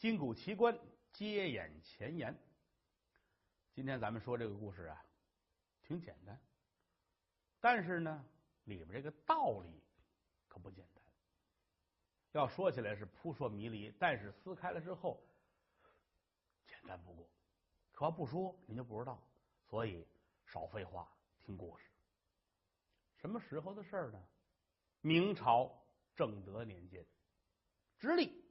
[0.00, 0.74] 金谷奇观，
[1.12, 2.34] 接演前言。
[3.74, 5.04] 今天咱们说这个故事啊，
[5.82, 6.40] 挺简单，
[7.60, 8.24] 但是呢，
[8.64, 9.68] 里边这个道理
[10.48, 11.04] 可不简单。
[12.32, 15.22] 要说起来是扑朔迷离，但是撕开了之后，
[16.66, 17.28] 简单不过。
[17.92, 19.22] 可要不说，您就不知道。
[19.68, 20.06] 所以
[20.46, 21.06] 少废话，
[21.40, 21.84] 听故事。
[23.18, 24.18] 什么时候的事儿呢？
[25.02, 25.70] 明朝
[26.16, 27.04] 正德年间，
[27.98, 28.42] 直隶。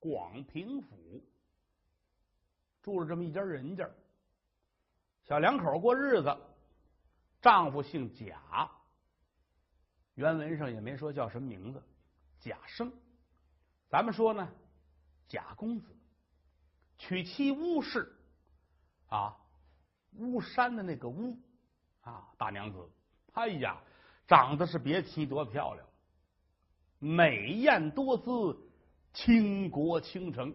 [0.00, 1.22] 广平府
[2.82, 3.88] 住了这么一家人家，
[5.22, 6.36] 小两口过日子。
[7.42, 8.70] 丈夫姓贾，
[10.14, 11.82] 原文上也没说叫什么名字，
[12.38, 12.92] 贾生。
[13.88, 14.46] 咱们说呢，
[15.28, 15.86] 贾公子
[16.98, 18.14] 娶妻巫氏
[19.08, 19.36] 啊，
[20.16, 21.38] 巫山的那个巫
[22.02, 22.90] 啊，大娘子。
[23.32, 23.80] 哎呀，
[24.26, 25.86] 长得是别提多漂亮，
[26.98, 28.69] 美艳多姿。
[29.12, 30.54] 倾国倾城，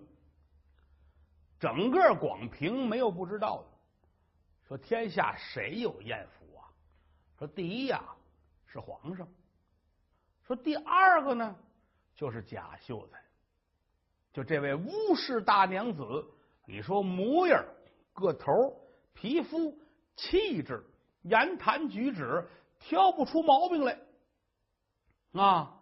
[1.60, 3.68] 整个广平没有不知道的。
[4.68, 6.66] 说天下谁有艳福啊？
[7.38, 8.04] 说第一呀
[8.66, 9.28] 是皇上，
[10.48, 11.56] 说第二个呢
[12.16, 13.22] 就是贾秀才。
[14.34, 16.26] 就这位巫氏大娘子，
[16.66, 17.64] 你说模样、
[18.14, 18.52] 个头、
[19.14, 19.78] 皮肤、
[20.16, 20.84] 气质、
[21.22, 22.46] 言谈举止，
[22.80, 24.00] 挑不出毛病来
[25.34, 25.82] 啊。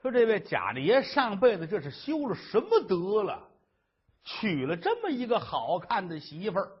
[0.00, 3.48] 说这位贾大爷上辈子这是修了什么德了？
[4.22, 6.72] 娶了这么一个好看的媳妇儿，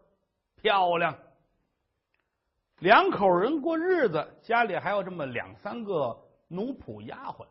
[0.56, 1.18] 漂亮。
[2.78, 7.46] 两口人过日子，家里还有这么两三个奴仆丫鬟，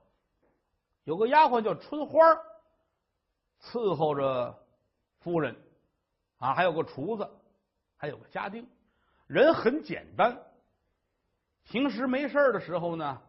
[1.04, 2.18] 有个丫鬟叫春花，
[3.62, 4.58] 伺候着
[5.20, 5.54] 夫人
[6.38, 7.30] 啊，还有个厨子，
[7.98, 8.66] 还有个家丁，
[9.26, 10.38] 人很简单。
[11.66, 13.22] 平时没事的时候呢，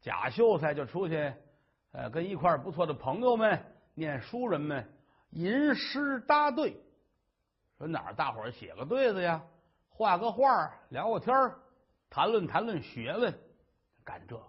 [0.00, 1.34] 贾秀才就出去。
[1.94, 3.64] 呃，跟一块不错的朋友们、
[3.94, 4.92] 念书人们
[5.30, 6.76] 吟诗搭对，
[7.78, 9.40] 说哪儿大伙儿写个对子呀，
[9.88, 11.32] 画个画，聊个天
[12.10, 13.32] 谈论谈论学问，
[14.02, 14.42] 干这个。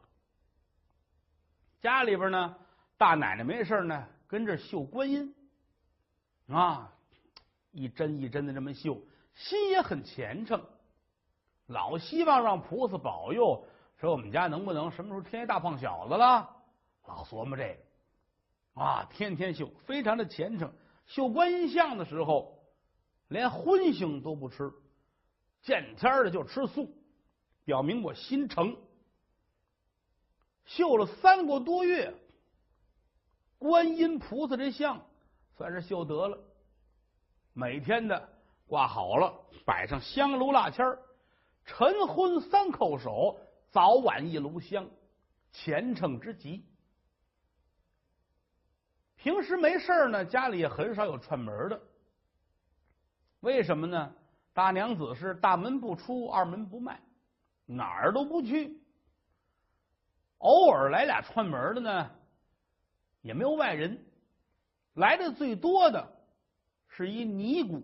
[1.82, 2.56] 家里边呢，
[2.98, 5.36] 大奶奶没事呢，跟这绣观音
[6.48, 6.92] 啊，
[7.70, 9.00] 一针一针的这么绣，
[9.36, 10.60] 心也很虔诚，
[11.68, 13.64] 老希望让菩萨保佑，
[13.98, 16.55] 说我们家能不能什么时候添一大胖小子了。
[17.08, 20.74] 老琢磨这个啊，天天绣，非常的虔诚。
[21.06, 22.64] 绣观音像的时候，
[23.28, 24.72] 连荤腥都不吃，
[25.62, 26.94] 见天的就吃素，
[27.64, 28.76] 表明我心诚。
[30.66, 32.14] 绣了三个多月，
[33.60, 35.06] 观音菩萨这像
[35.56, 36.38] 算是绣得了。
[37.54, 38.30] 每天的
[38.66, 39.34] 挂好了，
[39.64, 40.98] 摆上香炉蜡签
[41.66, 43.40] 晨昏三叩首，
[43.72, 44.90] 早晚一炉香，
[45.52, 46.66] 虔诚之极。
[49.26, 51.82] 平时没事呢，家里也很少有串门的。
[53.40, 54.14] 为什么呢？
[54.54, 57.02] 大娘子是大门不出，二门不迈，
[57.66, 58.80] 哪儿都不去。
[60.38, 62.12] 偶尔来俩串门的呢，
[63.24, 64.00] 也没有外人。
[64.94, 66.08] 来的最多的
[66.88, 67.82] 是一尼姑。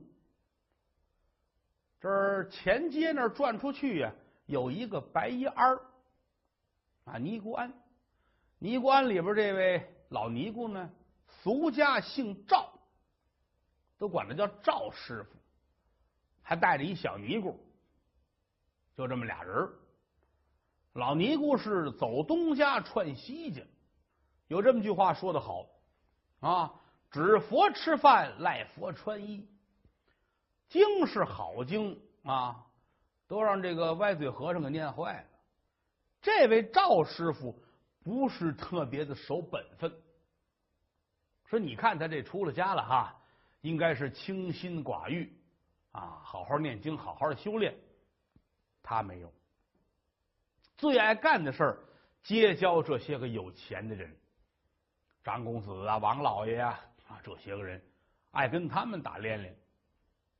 [2.00, 4.14] 这儿前街那儿转出去呀，
[4.46, 5.80] 有一个白衣庵
[7.06, 7.74] 啊，尼姑庵。
[8.60, 10.88] 尼姑庵里边这位老尼姑呢？
[11.44, 12.72] 俗家姓赵，
[13.98, 15.38] 都管他叫赵师傅，
[16.42, 17.60] 还带着一小尼姑，
[18.96, 19.70] 就这么俩人。
[20.94, 23.62] 老尼姑是走东家串西家，
[24.48, 25.66] 有这么句话说的好
[26.42, 26.74] 啊
[27.10, 29.48] ：“指佛吃饭，赖佛穿衣。”
[30.70, 32.66] 经是好经啊，
[33.28, 35.28] 都让这个歪嘴和尚给念坏了。
[36.22, 37.62] 这位赵师傅
[38.04, 39.92] 不是特别的守本分。
[41.52, 43.14] 说你看他这出了家了哈，
[43.60, 45.30] 应该是清心寡欲
[45.92, 47.76] 啊，好好念经，好好的修炼。
[48.82, 49.30] 他没有，
[50.78, 51.78] 最爱干的事儿
[52.24, 54.16] 结交这些个有钱的人，
[55.26, 57.84] 张公子啊，王老爷啊啊，这些个人
[58.32, 59.54] 爱跟他们打连连，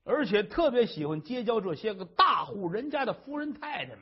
[0.06, 4.00] 而且特别喜欢结交这些个大户人家的夫人太太们。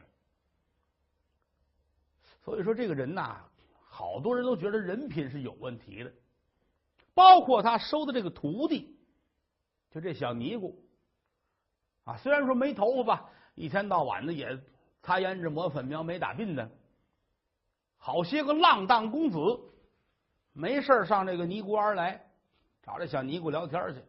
[2.45, 3.43] 所以说，这个人呐，
[3.87, 6.13] 好多人都觉得人品是有问题的。
[7.13, 8.95] 包括他收的这个徒弟，
[9.91, 10.81] 就这小尼姑
[12.05, 14.57] 啊，虽然说没头发吧，一天到晚的也
[15.01, 16.69] 擦胭脂抹粉描没打鬓的，
[17.97, 19.37] 好些个浪荡公子，
[20.53, 22.25] 没事上这个尼姑庵来
[22.83, 24.01] 找这小尼姑聊天去，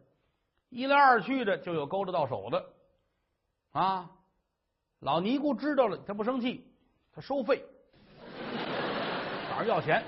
[0.69, 2.65] 一来二去的就有勾搭到手的
[3.71, 4.09] 啊。
[4.99, 6.71] 老尼姑知道了，他不生气，
[7.11, 7.65] 他收费，
[9.49, 10.03] 找人要钱。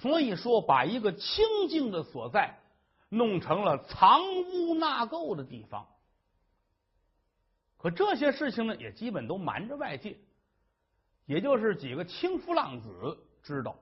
[0.00, 2.58] 所以说，把一个清净的所在
[3.08, 5.86] 弄成了藏污纳垢的地方。
[7.78, 10.16] 可这些事情呢，也基本都瞒着外界，
[11.24, 13.76] 也就是几个轻浮浪子知道，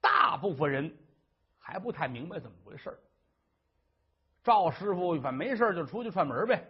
[0.00, 0.96] 大部分人
[1.58, 2.98] 还不太明白怎么回事
[4.42, 6.66] 赵师傅反正没事就出去串门呗，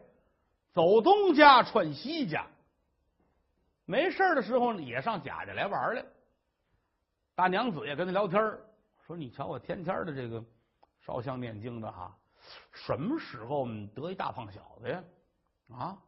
[0.72, 2.46] 走东家串西家，
[3.84, 6.04] 没事的时候呢也上贾家来玩来。
[7.36, 8.40] 大娘子也跟他聊天
[9.06, 10.42] 说：“你瞧我天天的这个
[11.04, 12.16] 烧香念经的哈，
[12.72, 15.04] 什么时候得一大胖小子呀？
[15.70, 15.98] 啊，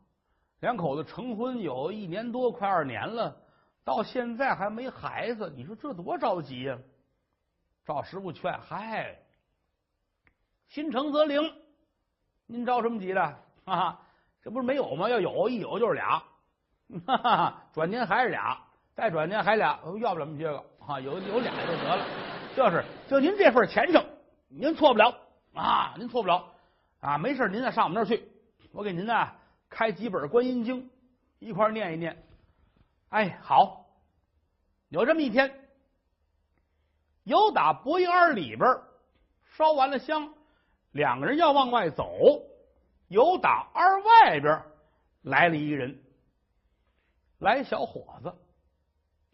[0.60, 3.36] 两口子成婚有一年多，快二年了，
[3.84, 6.78] 到现在还没孩子，你说这多着急呀？”
[7.84, 9.18] 赵师傅劝：“嗨。”
[10.68, 11.42] 心诚则灵，
[12.46, 14.00] 您着什么急的啊？
[14.40, 15.10] 这不是没有吗？
[15.10, 16.22] 要有，一有就是俩，
[17.06, 18.58] 哈哈，转年还是俩，
[18.94, 20.98] 再转年还俩，要不了这么些个啊？
[21.00, 22.06] 有有俩就得了，
[22.56, 24.02] 这是就您这份虔诚，
[24.48, 25.14] 您错不了
[25.52, 26.50] 啊，您错不了
[27.00, 27.18] 啊！
[27.18, 28.26] 没事，您再上我们那儿去，
[28.72, 29.28] 我给您呢
[29.68, 30.90] 开几本观音经，
[31.38, 32.24] 一块念一念。
[33.10, 33.86] 哎，好，
[34.88, 35.52] 有这么一天，
[37.24, 38.76] 有打博英庵里边
[39.56, 40.32] 烧完了香。
[40.92, 42.42] 两个人要往外走，
[43.08, 44.62] 有打二外边
[45.20, 46.02] 来了一个人，
[47.38, 48.34] 来小伙子，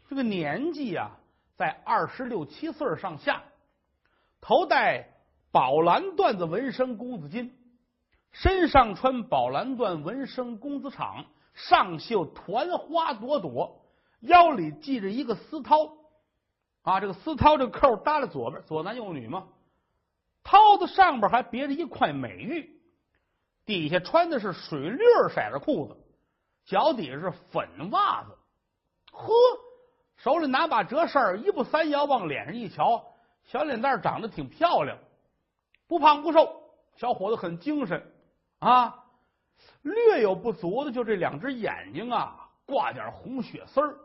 [0.09, 1.17] 这个年纪啊，
[1.57, 3.43] 在二十六七岁上下，
[4.41, 5.09] 头戴
[5.53, 7.53] 宝蓝缎子纹身公子巾，
[8.33, 13.87] 身上穿宝蓝缎纹身公子氅，上绣团花朵朵，
[14.21, 15.93] 腰里系着一个丝绦，
[16.83, 19.47] 啊，这个丝绦这个扣搭在左边，左男右女嘛。
[20.43, 22.79] 绦子上边还别着一块美玉，
[23.65, 24.99] 底下穿的是水绿
[25.31, 25.97] 色的裤子，
[26.67, 28.37] 脚底下是粉袜子。
[29.13, 29.33] 呵，
[30.25, 33.13] 手里拿把折扇，一步三摇，往脸上一瞧，
[33.43, 34.97] 小脸蛋长得挺漂亮，
[35.87, 36.63] 不胖不瘦，
[36.97, 38.11] 小伙子很精神
[38.59, 39.05] 啊。
[39.83, 43.99] 略有不足的就这两只眼睛啊，挂点红血丝儿，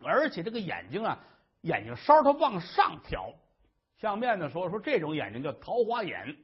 [0.00, 1.18] 而且这个眼睛啊，
[1.62, 3.34] 眼睛梢它往上挑。
[3.96, 6.36] 相面的说说这种眼睛叫桃花眼，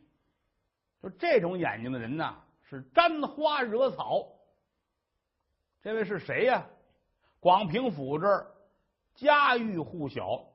[1.00, 2.36] 就这种眼睛的人呢
[2.68, 4.26] 是沾花惹草。
[5.82, 6.66] 这位是谁呀？
[7.44, 8.46] 广平府这儿
[9.16, 10.46] 家喻户晓，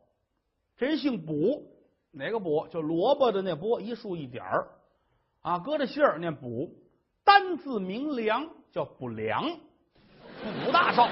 [0.75, 1.63] 这人姓卜，
[2.09, 2.67] 哪个卜？
[2.69, 4.67] 就萝卜的那卜，一竖一点儿
[5.41, 6.71] 啊，搁着姓儿念卜，
[7.23, 9.43] 单字名良，叫卜良，
[10.65, 11.07] 卜大少，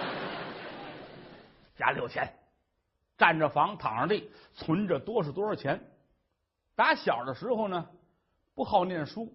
[1.75, 2.33] 家里有钱。
[3.15, 5.91] 占着房，躺着地，存着多少多少钱。
[6.73, 7.87] 打小的时候呢，
[8.55, 9.31] 不好念书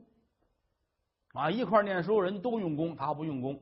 [1.34, 3.60] 啊，一块念书，人都用功，他不用功；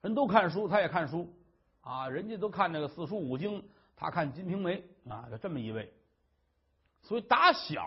[0.00, 1.32] 人都看书，他也看书
[1.86, 3.62] 啊，人家都看那个四书五经，
[3.94, 5.92] 他看《金瓶梅》啊，就这么一位。
[7.00, 7.86] 所以打小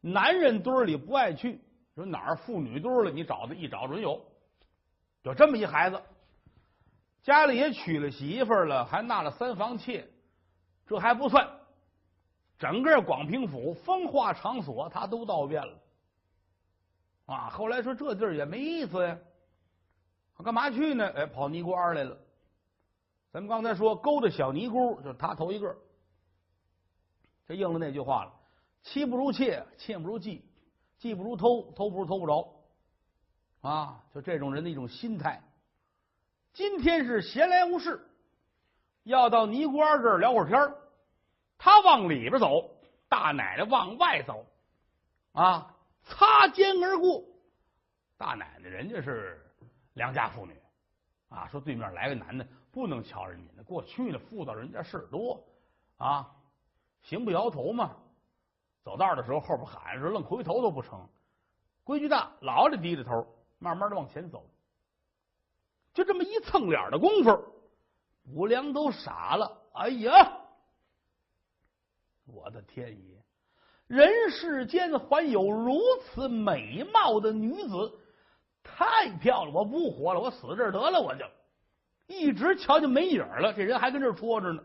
[0.00, 1.60] 男人堆里不爱去，
[1.94, 4.24] 说哪儿妇女堆了，你找他一找准有，
[5.24, 6.00] 有这么一孩子，
[7.22, 10.08] 家里也娶了媳妇了，还纳了三房妾。
[10.86, 11.46] 这还不算，
[12.58, 15.78] 整个广平府风化场所他都到遍了
[17.26, 17.50] 啊！
[17.50, 19.18] 后来说这地儿也没意思呀，
[20.42, 21.06] 干嘛去呢？
[21.14, 22.16] 哎，跑尼姑庵来了。
[23.32, 25.76] 咱们刚才说勾搭小尼姑，就是他头一个。
[27.46, 28.32] 这应了那句话了：
[28.82, 30.42] 妻不如妾，妾不如妓，
[31.00, 32.54] 妓不如偷，偷不如偷不着。
[33.60, 35.42] 啊，就这种人的一种心态。
[36.52, 38.00] 今天是闲来无事。
[39.02, 40.74] 要到尼姑庵这儿聊会儿天
[41.58, 42.70] 他往里边走，
[43.08, 44.44] 大奶奶往外走，
[45.32, 47.22] 啊，擦肩而过。
[48.16, 49.40] 大奶奶人家是
[49.94, 50.60] 良家妇女，
[51.28, 55.42] 啊，说对面来个男的不能瞧人家那，过去呢妇道人家事儿多
[55.96, 56.30] 啊，
[57.00, 57.96] 行不摇头嘛。
[58.84, 61.08] 走道的时候后边喊着，愣回头都不成。
[61.84, 63.26] 规矩大，老得低着头，
[63.58, 64.46] 慢慢的往前走。
[65.94, 67.42] 就这么一蹭脸的功夫。
[68.34, 70.38] 五良都傻了，哎呀，
[72.26, 73.24] 我的天爷！
[73.86, 77.98] 人世间还有如此美貌的女子，
[78.62, 79.54] 太漂亮！
[79.54, 81.24] 我不活了，我死这儿得了，我就
[82.06, 83.52] 一直瞧见没影了。
[83.54, 84.62] 这人还跟这戳着呢。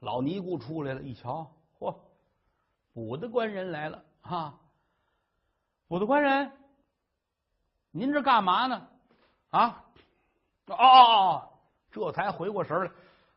[0.00, 1.96] 老尼姑出来了，一瞧，嚯，
[2.92, 4.58] 补的官人来了啊！
[5.86, 6.52] 补的官人，
[7.90, 8.88] 您这干嘛呢？
[9.50, 9.84] 啊？
[10.66, 11.48] 哦哦哦！
[11.90, 12.90] 这才回过神来，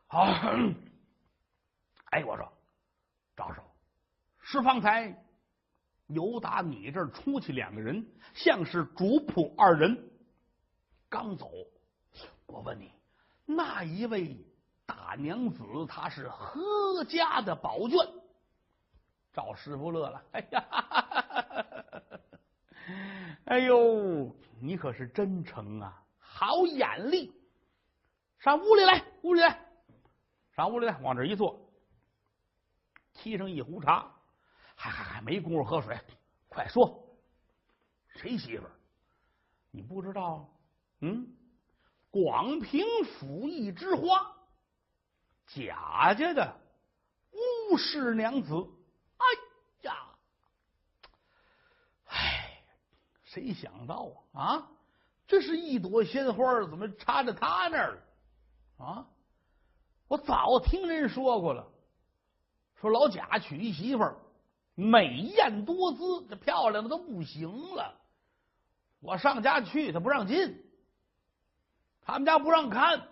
[0.06, 0.22] 好，
[2.10, 2.50] 哎，我说
[3.36, 3.62] 赵首，
[4.40, 5.22] 是方才
[6.06, 10.10] 由打你这儿出去两个人，像是主仆二人，
[11.08, 11.50] 刚走。
[12.46, 12.90] 我问你，
[13.46, 14.36] 那一位
[14.84, 18.06] 大娘子，她是何家的宝眷？
[19.32, 20.64] 赵师傅乐了，哎呀，
[23.44, 27.32] 哎呦，你可是真诚啊，好眼力！
[28.38, 29.60] 上屋里来，屋里来，
[30.52, 31.60] 上屋里来，往这一坐，
[33.14, 34.10] 沏上一壶茶，
[34.74, 35.98] 还还还没工夫喝水，
[36.48, 37.06] 快说，
[38.08, 38.66] 谁媳妇？
[39.70, 40.48] 你不知道？
[41.00, 41.35] 嗯，
[42.16, 44.34] 广平府一枝花，
[45.48, 46.56] 贾家的
[47.70, 48.54] 乌氏娘子。
[49.18, 49.24] 哎
[49.82, 49.94] 呀，
[52.06, 52.62] 唉，
[53.22, 54.42] 谁想到啊？
[54.42, 54.68] 啊，
[55.26, 57.96] 这是一朵鲜花，怎么插在他那儿
[58.78, 58.86] 了？
[58.86, 59.06] 啊，
[60.08, 61.70] 我早听人说过了，
[62.80, 64.16] 说老贾娶一媳妇儿，
[64.74, 68.00] 美艳多姿，这漂亮的都不行了。
[69.00, 70.64] 我上家去，他不让进，
[72.06, 73.08] 他们家不让看，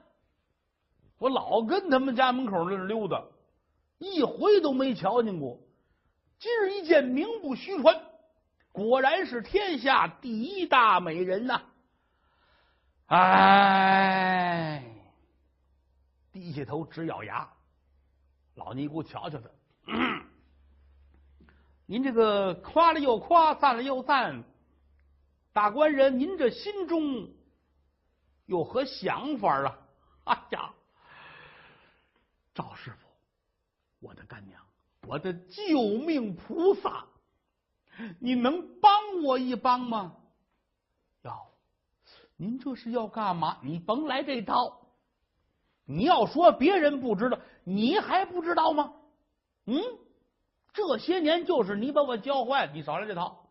[1.18, 3.24] 我老跟他们家门口那溜达，
[3.98, 5.58] 一回都没瞧见过。
[6.38, 8.00] 今日一见，名不虚传，
[8.70, 11.62] 果然是天下第一大美人呐！
[13.06, 14.84] 哎，
[16.32, 17.48] 低下头直咬牙，
[18.54, 19.50] 老尼姑瞧瞧他，
[21.86, 24.44] 您这个夸了又夸，赞了又赞。
[25.52, 27.28] 大官人，您这心中
[28.46, 29.78] 有何想法啊？
[30.24, 30.70] 哎呀，
[32.54, 32.96] 赵师傅，
[34.06, 34.60] 我的干娘，
[35.06, 37.04] 我的救命菩萨，
[38.18, 40.14] 你能帮我一帮吗？
[41.22, 41.46] 要，
[42.36, 43.58] 您这是要干嘛？
[43.62, 44.80] 你甭来这套。
[45.86, 48.92] 你要说别人不知道，你还不知道吗？
[49.66, 49.82] 嗯，
[50.72, 53.46] 这些年就是你把我教坏，你少来这套。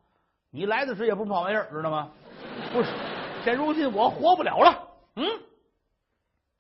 [0.50, 2.12] 你来的时候也不是好玩意儿，知道吗？
[2.72, 2.90] 不是，
[3.44, 4.83] 现如今我活不了了。
[5.16, 5.26] 嗯，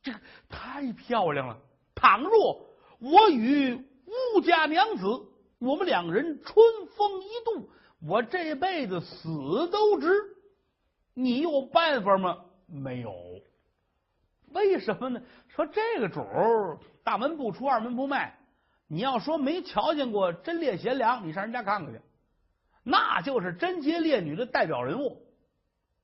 [0.02, 0.20] 这个
[0.50, 1.58] 太漂亮了。
[1.96, 2.66] 倘若
[3.00, 3.76] 我与
[4.36, 5.06] 乌家娘子，
[5.60, 6.56] 我们两人春
[6.96, 7.70] 风一度，
[8.06, 10.10] 我这辈子死都值。
[11.14, 12.46] 你有办法吗？
[12.68, 13.14] 没有。
[14.52, 15.22] 为什么呢？
[15.48, 18.38] 说这个主儿大门不出，二门不迈。
[18.88, 22.00] 你要说没瞧见过贞烈贤良，你上人家看看去。
[22.84, 25.26] 那就是贞洁烈女的代表人物，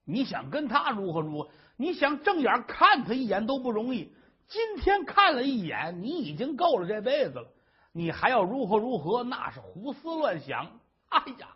[0.06, 1.50] 你想跟他如何如何？
[1.82, 4.12] 你想正眼看他一眼都不容易。
[4.50, 7.48] 今天看了一眼，你已经够了这辈子了，
[7.94, 9.24] 你还要如何如何？
[9.24, 10.70] 那是胡思乱想。
[11.08, 11.48] 哎呀，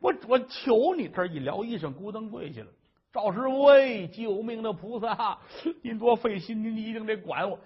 [0.00, 1.08] 我我求你！
[1.08, 2.66] 这一撩衣裳，咕噔跪下了。
[3.12, 3.68] 赵师傅，
[4.12, 5.38] 救命的菩萨，
[5.82, 7.56] 您多费心，您一定得管我。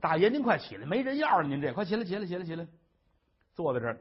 [0.00, 1.46] 大爷，您快起来，没人要了。
[1.46, 2.66] 您这快起来，起来，起来，起来，
[3.54, 3.96] 坐在这儿。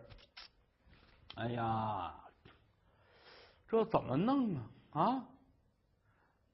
[1.36, 2.12] 哎呀，
[3.68, 4.66] 这怎么弄啊？
[5.02, 5.24] 啊，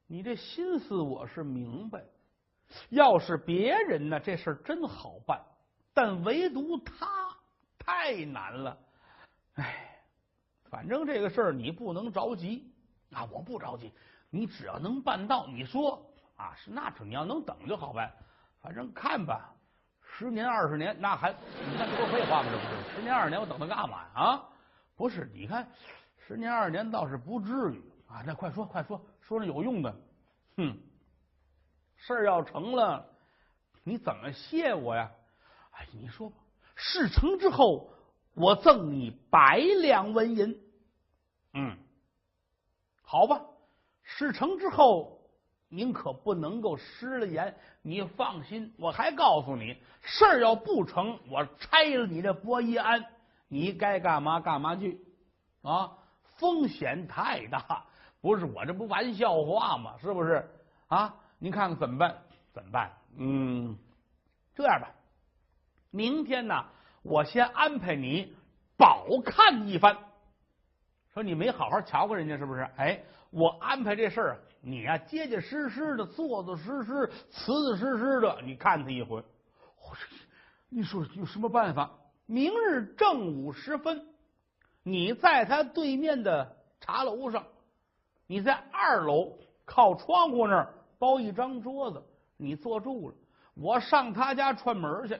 [0.07, 2.03] 你这心思我是明白。
[2.89, 5.39] 要是别人呢，这事儿真好办，
[5.93, 7.07] 但唯独他
[7.77, 8.77] 太难了。
[9.53, 9.99] 哎，
[10.69, 12.73] 反正这个事儿你不能着急
[13.13, 13.23] 啊！
[13.31, 13.93] 我不着急，
[14.29, 18.11] 你只要能办到，你说啊是那成，你要能等就好办。
[18.59, 19.53] 反正看吧，
[20.01, 22.49] 十年二十年，那还你看这不废话吗？
[22.51, 23.97] 这不是十年二十年，我等他干嘛？
[24.15, 24.43] 啊！
[24.95, 25.67] 不是，你看，
[26.17, 28.23] 十年二十年倒是不至于啊！
[28.25, 29.95] 那快说，快说，说是有用的。
[30.57, 30.77] 哼，
[31.97, 33.09] 事儿要成了，
[33.83, 35.11] 你怎么谢我呀？
[35.71, 36.37] 哎，你说吧，
[36.75, 37.91] 事成之后，
[38.35, 40.61] 我赠你百两纹银。
[41.53, 41.77] 嗯，
[43.01, 43.41] 好吧，
[44.03, 45.19] 事成之后，
[45.69, 47.57] 您可不能够失了言。
[47.81, 53.05] 你放心，我还告诉你，事儿要不成，我拆了你这博一安。
[53.47, 54.99] 你该干嘛干嘛去
[55.61, 55.97] 啊！
[56.37, 57.85] 风险太大，
[58.25, 59.93] 不是我这不玩笑话吗？
[60.01, 60.43] 是不是
[60.87, 61.13] 啊？
[61.37, 62.17] 您看看怎么办？
[62.51, 62.91] 怎么办？
[63.17, 63.77] 嗯，
[64.55, 64.89] 这样吧，
[65.91, 66.65] 明天呢，
[67.03, 68.35] 我先安排你
[68.77, 69.95] 饱看一番。
[71.13, 72.67] 说你没好好瞧过人家是不是？
[72.77, 79.23] 哎，我安排这事儿，你呀结结实实的，做做实实，瓷瓷实实的，你看他一回。
[80.67, 81.91] 你说有什么办法？
[82.25, 84.03] 明日正午时分，
[84.81, 87.45] 你在他对面的茶楼上，
[88.27, 92.03] 你在二楼靠窗户那儿包一张桌子，
[92.37, 93.15] 你坐住了。
[93.55, 95.19] 我上他家串门去，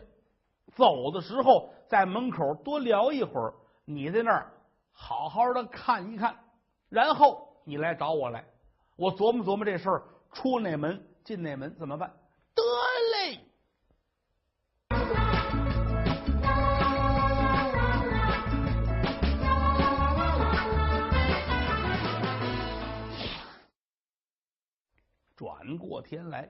[0.73, 3.53] 走的时候在门口多聊一会儿，
[3.85, 4.51] 你在那儿
[4.91, 6.35] 好好的看一看，
[6.89, 8.45] 然后你来找我来，
[8.95, 12.11] 我琢磨琢磨这事儿，出哪门进哪门怎么办？
[25.65, 26.47] 转过天来，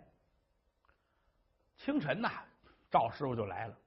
[1.77, 2.29] 清晨呐，
[2.91, 3.77] 赵师傅就来了，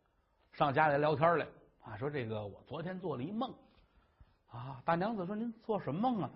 [0.53, 1.47] 上家里聊天来
[1.83, 3.55] 啊，说这个我昨天做了一梦
[4.49, 4.81] 啊。
[4.87, 6.31] 大娘子说：“您做什么梦啊？”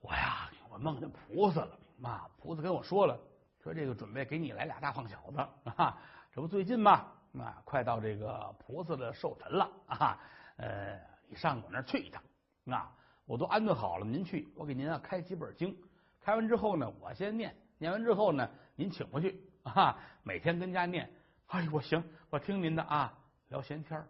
[0.00, 2.28] 我呀，我梦见菩萨了啊！
[2.38, 3.18] 菩萨跟我说了，
[3.62, 5.98] 说这个准备给你来俩大胖小子啊。
[6.30, 7.06] 这不最近嘛，
[7.38, 10.20] 啊，快到这个菩萨的寿辰了啊。
[10.56, 12.22] 呃，你上我那儿去一趟
[12.66, 15.74] 啊，我都安顿好了，您去，我给您啊开几本经，
[16.20, 18.46] 开完之后呢，我先念，念完之后呢，
[18.76, 21.10] 您请回去啊，每天跟家念。
[21.46, 23.10] 哎，我行，我听您的啊，
[23.48, 24.06] 聊闲天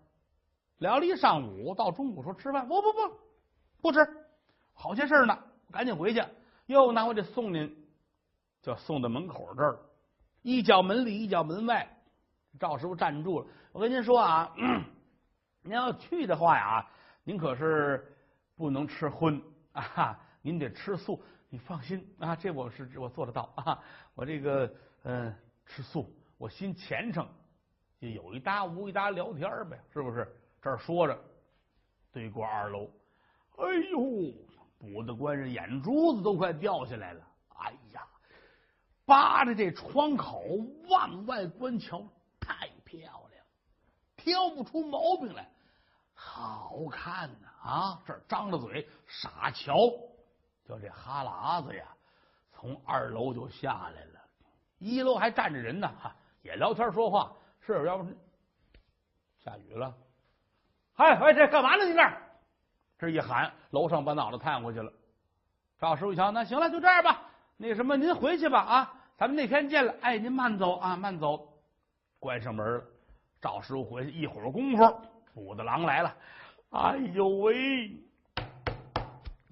[0.78, 2.98] 聊了一上午，到中午说吃饭，不不不，
[3.80, 4.00] 不吃，
[4.74, 5.38] 好些事呢。
[5.70, 6.20] 赶紧回去，
[6.66, 7.86] 又拿我得送您，
[8.60, 9.78] 就送到门口这儿，
[10.42, 11.88] 一脚门里，一脚门外。
[12.58, 14.52] 赵师傅站住了，我跟您说啊，
[15.62, 16.84] 您要去的话呀，
[17.22, 18.16] 您可是
[18.56, 21.22] 不能吃荤啊，您得吃素。
[21.50, 23.82] 你放心啊，这我是我做得到啊，
[24.14, 25.34] 我这个嗯
[25.66, 27.28] 吃素，我心虔诚，
[28.00, 30.26] 就有一搭无一搭聊天呗，是不是？
[30.62, 31.18] 这儿说着，
[32.12, 32.88] 对过二楼，
[33.56, 34.32] 哎呦！
[34.78, 37.26] 卜的官人眼珠子都快掉下来了！
[37.58, 38.06] 哎呀，
[39.04, 40.42] 扒着这窗口
[40.88, 42.02] 往外观瞧，
[42.38, 43.44] 太漂亮，
[44.16, 45.50] 挑不出毛病来，
[46.14, 47.48] 好看呐！
[47.62, 49.74] 啊，这张着嘴傻瞧，
[50.70, 51.84] 就这哈喇子呀，
[52.52, 54.20] 从二楼就下来了。
[54.78, 57.32] 一楼还站着人呢，哈，也聊天说话。
[57.58, 58.06] 是，要不
[59.42, 59.92] 下雨了？
[60.94, 61.84] 嗨，喂，这干嘛呢？
[61.84, 62.00] 你这？
[63.00, 64.92] 这一喊，楼上把脑袋探过去了。
[65.76, 67.20] 赵师傅一瞧，那行了，就这样吧。
[67.56, 69.92] 那什么，您回去吧啊，咱们那天见了。
[70.02, 71.48] 哎，您慢走啊，慢走。
[72.20, 72.84] 关上门了。
[73.40, 75.00] 赵师傅回去一会儿功夫，
[75.34, 76.16] 武大郎来了。
[76.70, 77.90] 哎呦喂，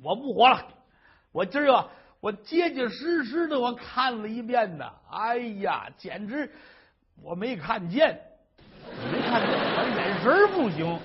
[0.01, 0.78] 我不活了！
[1.33, 1.89] 我今儿个
[2.21, 4.91] 我结结实实的我看了一遍呢。
[5.11, 6.51] 哎呀，简直
[7.23, 8.21] 我没看见，
[9.13, 10.99] 没看见，我眼神不行。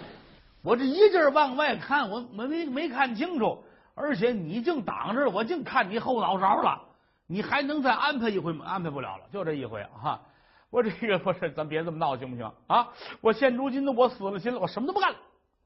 [0.62, 3.63] 我这一劲往外看，我我没没看清楚，
[3.95, 6.82] 而且你净挡着，我净看你后脑勺了。
[7.28, 8.65] 你还能再安排一回吗？
[8.65, 10.21] 安排不了了，就这一回哈。
[10.69, 12.89] 我这个不是，咱别这么闹，行不行啊？
[13.21, 15.17] 我现如今的我死了心了，我什么都不干了。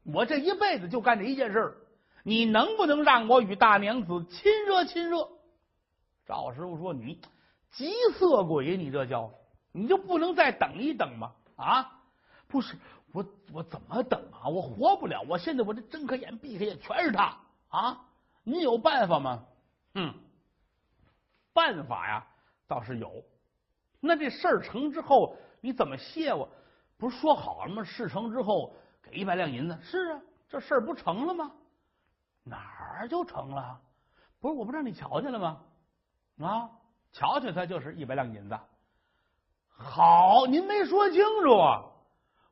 [0.04, 1.76] 我这一辈子就干这一件事
[2.24, 5.30] 你能不能让我与大娘子亲热亲热？
[6.26, 7.20] 赵师傅说：“你
[7.72, 9.32] 急色鬼，你这叫
[9.72, 11.32] 你就不能再等一等吗？
[11.56, 12.02] 啊，
[12.48, 12.78] 不是。”
[13.14, 14.50] 我我怎么等啊？
[14.50, 15.24] 我活不了！
[15.28, 17.38] 我现在我这睁开眼闭开眼全是他
[17.70, 18.06] 啊！
[18.44, 19.46] 你有办法吗？
[19.96, 20.14] 嗯，
[21.54, 22.28] 办法呀
[22.68, 23.24] 倒是有。
[24.02, 26.50] 那这事儿成之后你怎么谢我？
[26.98, 27.84] 不是说好了吗？
[27.84, 29.80] 事成之后给一百两银子。
[29.82, 31.52] 是啊，这事儿不成了吗？
[32.50, 33.80] 哪儿就成了？
[34.40, 35.58] 不是我不让你瞧见了吗？
[36.42, 36.70] 啊，
[37.12, 38.60] 瞧瞧他就是一百两银子。
[39.70, 41.58] 好，您没说清楚。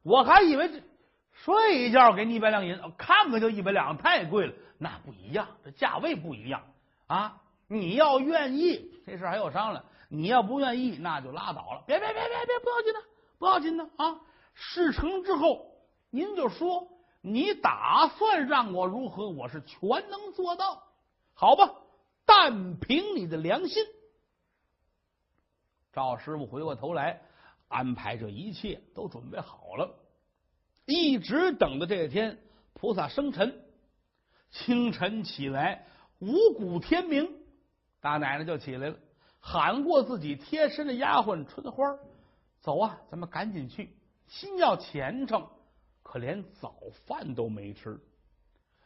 [0.03, 0.84] 我还以为这
[1.31, 4.53] 睡一觉给你一百两银，看看就一百两，太贵了。
[4.77, 6.62] 那不一样，这价位不一样
[7.08, 7.41] 啊！
[7.67, 11.84] 你要愿意，这事还有商量；你要不愿意，那就拉倒了。
[11.88, 12.99] 别别别别别，不要紧的，
[13.39, 14.19] 不要紧的啊！
[14.53, 15.65] 事成之后，
[16.10, 16.88] 您就说
[17.25, 20.83] 你打算让我如何，我是全能做到。
[21.33, 21.75] 好吧，
[22.25, 23.83] 但凭你的良心。
[25.91, 27.21] 赵师傅回过头来。
[27.67, 29.95] 安排这一切都准备好了，
[30.85, 32.38] 一直等到这天
[32.73, 33.59] 菩萨生辰。
[34.51, 35.88] 清晨起来，
[36.19, 37.27] 五谷天明，
[38.01, 38.97] 大奶奶就起来了，
[39.39, 41.97] 喊过自己贴身的丫鬟春花
[42.61, 43.89] 走啊，咱们赶紧去。
[44.27, 45.47] 心要虔诚，
[46.15, 46.73] 可连早
[47.06, 47.99] 饭都没吃。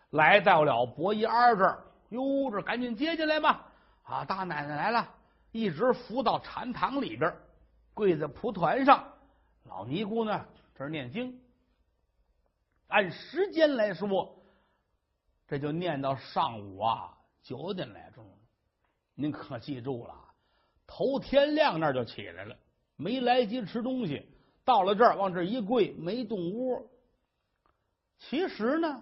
[0.10, 3.72] 来到了伯姨儿这儿，哟，这赶紧接进来吧。
[4.02, 5.08] 啊，大奶奶来了，
[5.52, 7.32] 一直扶到禅堂里边。
[7.94, 9.14] 跪在蒲团上，
[9.66, 10.44] 老尼姑呢？
[10.74, 11.40] 这是念经。
[12.88, 14.36] 按时间来说，
[15.48, 18.26] 这就念到上午啊九点来钟。
[19.14, 20.16] 您可记住了，
[20.88, 22.58] 头天亮那就起来了，
[22.96, 24.28] 没来及吃东西，
[24.66, 26.84] 到了这儿往这一跪，没动窝。
[28.20, 29.02] 其实呢，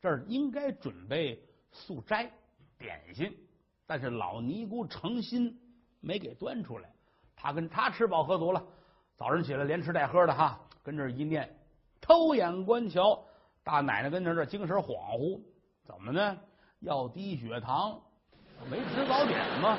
[0.00, 2.30] 这儿应该准备素斋
[2.78, 3.36] 点心，
[3.86, 5.60] 但是老尼姑诚心
[6.00, 6.88] 没给端出来。
[7.34, 8.64] 他跟他吃饱喝足了，
[9.16, 11.58] 早上起来连吃带喝的哈，跟这一念，
[12.00, 13.22] 偷眼观瞧，
[13.62, 15.42] 大奶奶跟着这精神恍惚，
[15.84, 16.38] 怎么呢？
[16.80, 18.00] 要低血糖，
[18.70, 19.76] 没吃早点吗？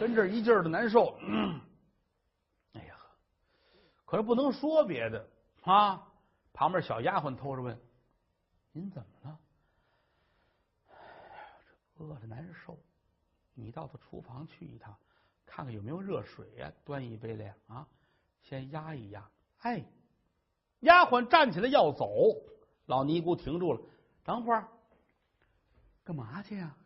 [0.00, 1.18] 跟这一劲儿的难受。
[2.72, 2.94] 哎呀，
[4.04, 5.28] 可是不能说别的
[5.62, 6.04] 啊！
[6.52, 7.78] 旁边小丫鬟偷着问
[8.72, 9.38] ：“您怎么了？”
[10.90, 11.40] 哎呀，
[11.96, 12.78] 这饿的难受，
[13.54, 14.96] 你到他厨房去一趟。
[15.44, 16.72] 看看有没有热水呀？
[16.84, 17.88] 端一杯来啊！
[18.42, 19.28] 先压一压。
[19.60, 19.84] 哎，
[20.80, 22.08] 丫鬟站起来要走，
[22.86, 23.80] 老尼姑停住了，
[24.24, 24.68] 等会儿
[26.04, 26.76] 干嘛去呀？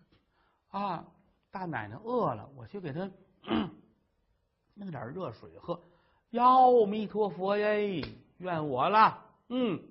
[0.68, 1.06] 啊，
[1.50, 3.10] 大奶奶饿了，我去给她
[4.74, 5.82] 弄点热水喝。
[6.30, 8.00] 哟，弥陀佛耶，
[8.38, 9.26] 怨我了。
[9.48, 9.82] 嗯，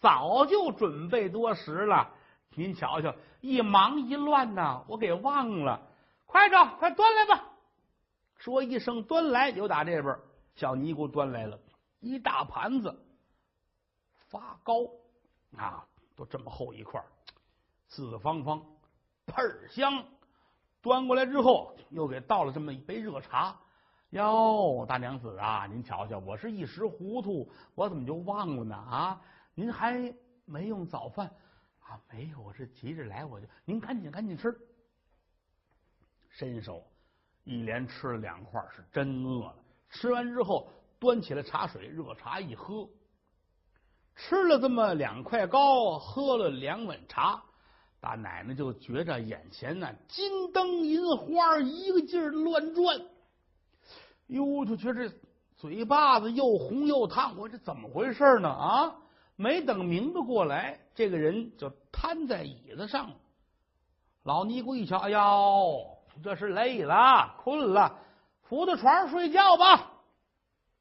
[0.00, 2.10] 早就准备多时了。
[2.54, 5.80] 您瞧瞧，一忙一乱呐，我给忘了。
[6.26, 7.44] 快着，快端来吧。
[8.36, 10.16] 说一声端来，就打这边，
[10.54, 11.58] 小尼姑端来了
[12.00, 13.04] 一大盘子
[14.28, 14.74] 发糕
[15.56, 15.84] 啊，
[16.16, 17.02] 都这么厚一块，
[17.88, 18.60] 四四方方，
[19.26, 20.04] 倍儿香。
[20.80, 23.56] 端过来之后，又给倒了这么一杯热茶。
[24.10, 28.76] 哟，大娘子啊，您瞧瞧，我是一时糊涂，我怎么就忘了呢？
[28.76, 29.20] 啊，
[29.58, 31.26] 您还没用早饭
[31.80, 32.00] 啊？
[32.12, 34.56] 没有，我是急着来，我就您赶紧赶紧吃。
[36.28, 36.86] 伸手
[37.42, 39.56] 一连吃了两块，是真饿了。
[39.90, 42.88] 吃完之后，端起了茶水，热茶一喝，
[44.14, 47.42] 吃了这么两块糕，喝了两碗茶，
[47.98, 52.96] 大奶奶就觉着眼前呢金灯银花一个劲儿乱转。
[54.28, 55.12] 哟，就觉着
[55.56, 58.48] 嘴巴子又红又烫，我这怎么回事呢？
[58.48, 58.96] 啊，
[59.40, 63.12] 没等明白过来，这个人就瘫在椅子上。
[64.24, 68.00] 老尼姑一瞧，哎呦，这是累了，困了，
[68.42, 69.92] 扶到床上睡觉吧。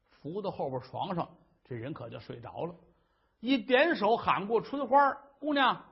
[0.09, 1.29] 扶到后边床上，
[1.63, 2.73] 这人可就睡着了。
[3.39, 5.85] 一点手喊过春花姑娘，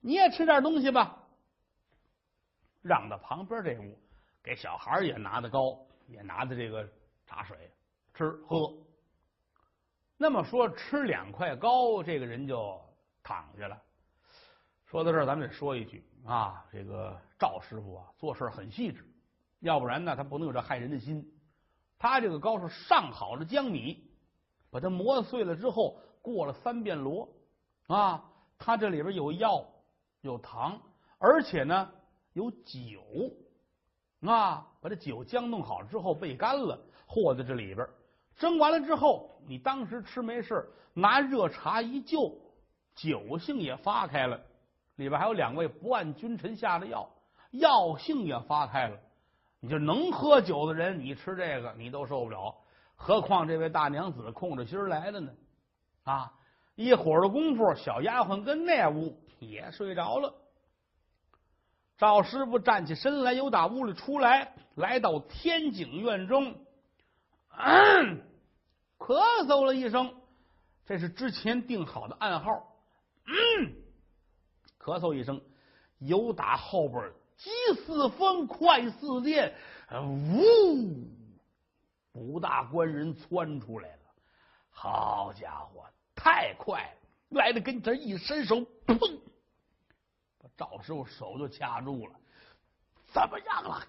[0.00, 1.18] 你也吃点东西吧。
[2.82, 3.98] 让到旁边这屋，
[4.44, 6.88] 给小孩也拿的糕，也拿的这个。
[7.24, 7.56] 茶水
[8.12, 8.70] 吃喝，
[10.22, 12.80] 那么说吃两块糕，这个人就
[13.24, 13.76] 躺下了。
[14.86, 19.04] 说到这儿，咱们得说一句啊，这个赵师傅啊，做事很细致，
[19.58, 21.28] 要不然呢，他不能有这害人的心。
[21.98, 24.12] 他这个糕是上好的江米，
[24.70, 27.28] 把它磨碎了之后，过了三遍箩
[27.88, 29.66] 啊，他这里边有药，
[30.20, 30.80] 有糖，
[31.18, 31.90] 而且呢
[32.32, 33.02] 有酒
[34.20, 36.78] 啊，把这酒浆弄好之后焙干了。
[37.08, 37.84] 和在这里边，
[38.38, 42.38] 蒸完了之后，你当时吃没事，拿热茶一就，
[42.94, 44.40] 酒性也发开了。
[44.96, 47.08] 里边还有两位不按君臣下的药，
[47.50, 48.98] 药性也发开了。
[49.60, 52.54] 你就能喝酒的人，你吃这个你都受不了，
[52.96, 55.32] 何况这位大娘子空着心来的呢？
[56.04, 56.32] 啊，
[56.74, 60.34] 一会儿的功夫，小丫鬟跟那屋也睡着了。
[61.96, 66.56] 赵师傅站起身来，由打屋里出来，来到天井院中。
[67.56, 68.22] 嗯，
[68.98, 70.14] 咳嗽了一声，
[70.86, 72.76] 这是之前定好的暗号。
[73.26, 73.74] 嗯，
[74.78, 75.40] 咳嗽一声，
[75.98, 77.50] 由打后边急
[77.84, 79.54] 似风，快似电，
[79.92, 81.08] 呜，
[82.12, 83.98] 武大官人窜出来了。
[84.70, 85.84] 好家伙，
[86.14, 87.38] 太快了！
[87.38, 89.20] 来的跟前一伸手，砰，
[90.38, 92.14] 把赵师傅手就掐住了。
[93.12, 93.86] 怎么样了？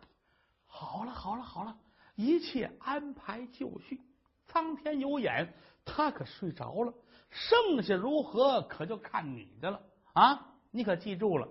[0.66, 1.78] 好了，好了，好了。
[2.16, 4.00] 一切安排就绪，
[4.48, 6.94] 苍天有眼，他可睡着了。
[7.30, 9.82] 剩下如何，可就看你的了
[10.14, 10.54] 啊！
[10.70, 11.48] 你可记住了，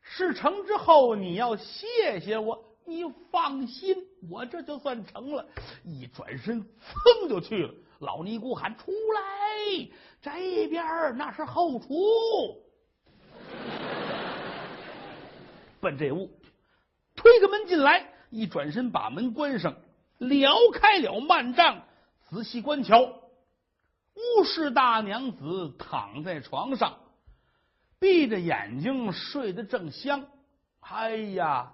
[0.00, 2.68] 事成之后你要谢谢我。
[2.84, 3.96] 你放心，
[4.28, 5.46] 我这就算成了。
[5.84, 7.72] 一转身，噌就去了。
[8.00, 9.88] 老尼姑喊：“出来！
[10.20, 11.94] 这边那是后厨。”
[15.80, 16.28] 奔这屋，
[17.14, 19.76] 推开门进来，一转身把门关上。
[20.22, 21.82] 撩开了幔帐，
[22.30, 26.96] 仔细观瞧，乌氏大娘子躺在床上，
[27.98, 30.24] 闭着眼睛睡得正香。
[30.78, 31.72] 哎呀，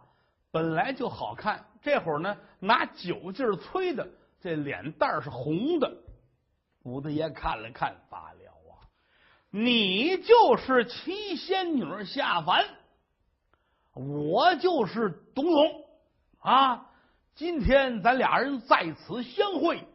[0.50, 4.08] 本来就好看，这会儿呢，拿酒劲儿催的，
[4.40, 5.94] 这脸蛋是红的。
[6.84, 8.80] 武大爷看了看，罢了啊，
[9.50, 12.64] 你就是七仙女下凡，
[13.92, 15.84] 我就是董永
[16.38, 16.86] 啊。
[17.38, 19.86] 今天咱俩人在此相会，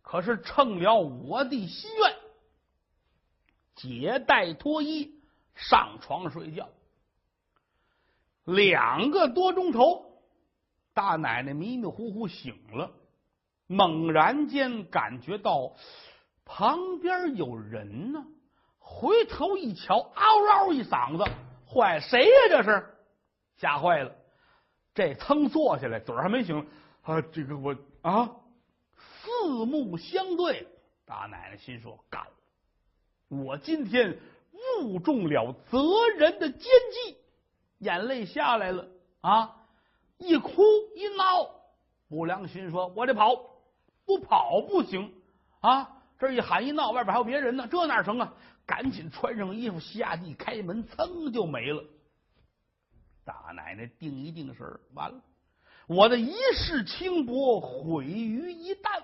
[0.00, 2.16] 可是成了我的心愿。
[3.74, 5.20] 解带脱衣，
[5.54, 6.70] 上床睡觉。
[8.44, 10.22] 两个多钟头，
[10.94, 12.90] 大奶奶迷迷糊糊醒了，
[13.66, 15.74] 猛然间感觉到
[16.46, 18.24] 旁边有人呢，
[18.78, 20.24] 回头一瞧，嗷
[20.64, 21.30] 嗷一嗓子，
[21.70, 22.34] 坏谁呀？
[22.48, 22.96] 这是
[23.58, 24.16] 吓坏了，
[24.94, 26.66] 这噌坐下来，嘴还没醒。
[27.06, 28.36] 啊，这个我啊，
[28.96, 30.66] 四目相对，
[31.04, 32.32] 大奶奶心说干了，
[33.28, 34.18] 我今天
[34.80, 35.78] 误中了责
[36.18, 37.16] 人的奸计，
[37.78, 38.88] 眼泪下来了
[39.20, 39.56] 啊，
[40.18, 40.50] 一哭
[40.96, 41.48] 一闹，
[42.08, 43.36] 不良心说我得跑，
[44.04, 45.14] 不跑不行
[45.60, 48.34] 啊，这一喊一闹，外边还有别人呢，这哪成啊？
[48.66, 51.84] 赶紧穿上衣服下地开门，噌就没了。
[53.24, 55.22] 大奶奶定一定神完了，
[55.86, 59.02] 我的一世轻薄毁于一旦。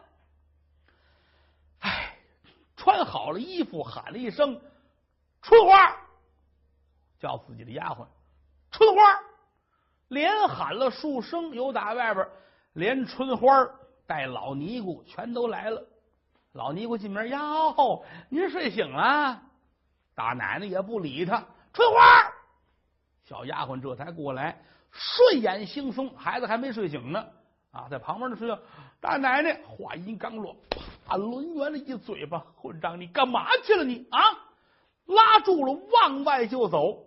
[1.81, 2.16] 哎，
[2.77, 4.61] 穿好了衣服，喊了一声
[5.42, 5.97] “春花”，
[7.21, 8.07] 叫自己的丫鬟
[8.71, 9.01] 春花，
[10.09, 12.29] 连喊了数声，又打外边
[12.73, 13.49] 连春花
[14.07, 15.85] 带老尼姑全都来了。
[16.53, 19.40] 老尼姑进门，哟，您睡醒了？
[20.14, 22.33] 大奶奶也不理他，春花。
[23.25, 24.61] 小丫鬟这才过来，
[24.92, 27.26] 睡眼惺忪，孩子还没睡醒呢。
[27.72, 28.59] 啊，在旁边的睡觉。
[29.00, 30.55] 大奶奶话音刚落，
[31.07, 33.00] 啪，抡圆了一嘴巴，混账！
[33.00, 33.83] 你干嘛去了？
[33.83, 34.20] 你啊，
[35.07, 37.05] 拉住了，往外就走。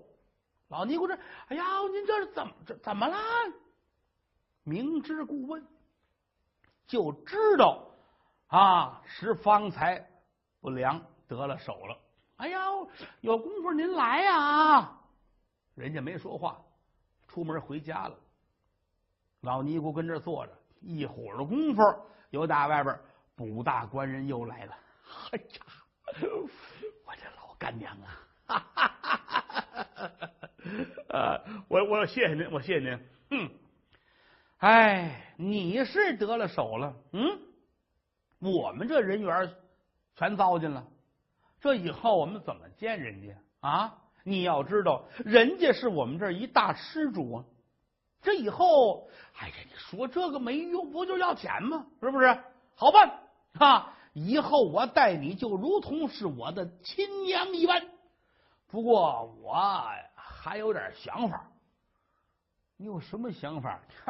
[0.67, 1.17] 老尼姑这，
[1.47, 3.15] 哎呀，您这是怎么这怎么了？
[4.63, 5.63] 明知故问，
[6.87, 7.85] 就知道
[8.47, 10.09] 啊，是方才
[10.59, 11.97] 不良得了手了。
[12.37, 12.59] 哎呀，
[13.21, 14.99] 有功夫您来呀！
[15.75, 16.59] 人家没说话，
[17.35, 18.15] 出门回家了。
[19.41, 21.81] 老尼姑跟这坐着，一会儿的功夫，
[22.29, 22.97] 有打外边
[23.35, 24.77] 卜大官人又来了。
[25.31, 25.45] 哎呀，
[27.05, 28.55] 我这老干娘啊！
[31.09, 32.99] 呃， 我我谢谢您，我谢谢您。
[33.31, 33.49] 嗯，
[34.59, 37.37] 哎，你是得了手了，嗯，
[38.39, 39.53] 我们这人缘
[40.15, 40.87] 全糟践了。
[41.59, 44.04] 这以后我们怎么见人家啊？
[44.27, 47.45] 你要知道，人家是我们这一大施主啊！
[48.23, 49.07] 这以后，
[49.39, 51.85] 哎呀，你说这个没用，不就要钱吗？
[52.01, 52.35] 是不是？
[52.73, 53.19] 好办
[53.59, 53.95] 啊！
[54.13, 57.85] 以后我待你就如同是我的亲娘一般。
[58.67, 59.53] 不过我
[60.15, 61.51] 还有点想法。
[62.77, 63.79] 你有什么想法？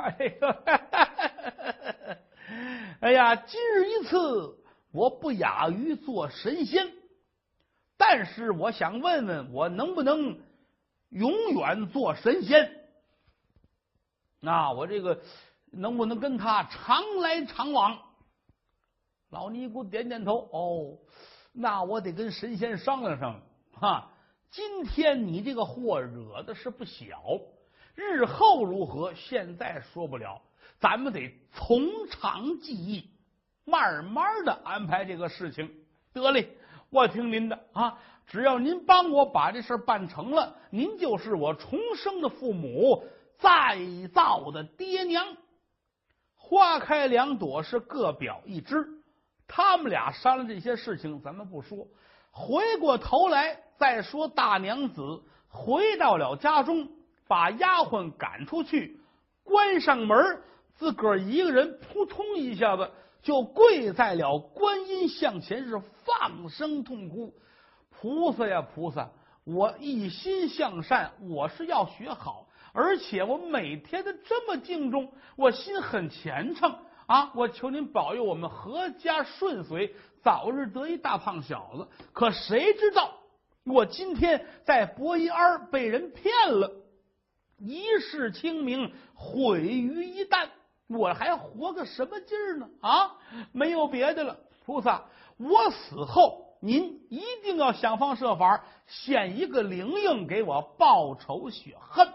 [3.01, 4.57] 哎呀，今日一次，
[4.93, 6.93] 我不亚于做神仙。
[7.97, 10.39] 但是我想问问，我能不能
[11.09, 12.71] 永远做神仙？
[14.41, 15.21] 那我这个
[15.71, 17.97] 能不能跟他常来常往？
[19.29, 20.49] 老尼姑点点头。
[20.51, 20.97] 哦，
[21.51, 23.41] 那我得跟神仙商量商量。
[23.79, 24.11] 哈，
[24.51, 27.39] 今天你这个祸惹的是不小，
[27.95, 29.13] 日后如何？
[29.13, 30.41] 现在说不了，
[30.79, 33.09] 咱们得从长计议，
[33.63, 35.71] 慢慢的安排这个事情。
[36.13, 36.57] 得嘞。
[36.89, 37.97] 我听您的啊！
[38.27, 43.03] 只要您帮我把这事办成了，您就是我重生的父母，
[43.37, 43.77] 再
[44.13, 45.37] 造的爹娘。
[46.35, 48.87] 花开两朵，是各表一枝。
[49.47, 51.87] 他们俩商量这些事情，咱们不说。
[52.31, 56.89] 回过头来再说，大娘子回到了家中，
[57.27, 58.99] 把丫鬟赶出去，
[59.43, 60.41] 关上门，
[60.73, 62.89] 自个儿一个人扑通一下子。
[63.25, 67.33] 就跪在了观音像前，是放声痛哭。
[67.89, 69.09] 菩萨呀，菩萨！
[69.43, 77.31] 我一心向善，我是要学好，而且我每天的这么敬重，我心很虔诚啊！
[77.33, 81.87] 我求您保佑我们阖家顺遂，早日得一大胖小子。
[82.13, 83.11] 可谁知道，
[83.65, 86.71] 我今天在博一庵被人骗了，
[87.57, 90.49] 一世清明毁于一旦。
[90.87, 92.69] 我还活个什么劲儿呢？
[92.81, 93.15] 啊，
[93.51, 95.03] 没有别的了，菩萨，
[95.37, 102.07] 我死后您一定要想方设法献一个灵应给我报仇雪恨。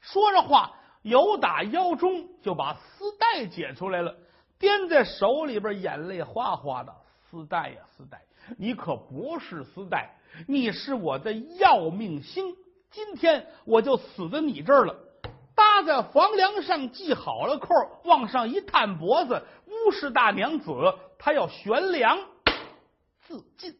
[0.00, 4.16] 说着话，有打腰中就把丝带解出来了，
[4.58, 6.94] 掂在手里边，眼泪哗哗的。
[7.30, 8.20] 丝带呀，丝带，
[8.58, 10.14] 你可不是丝带，
[10.46, 12.54] 你是我的要命星。
[12.90, 14.94] 今天我就死在你这儿了。
[15.84, 17.68] 在房梁上系好了扣，
[18.04, 20.72] 往上一探脖子，乌氏大娘子，
[21.18, 22.18] 她要悬梁
[23.20, 23.78] 自尽。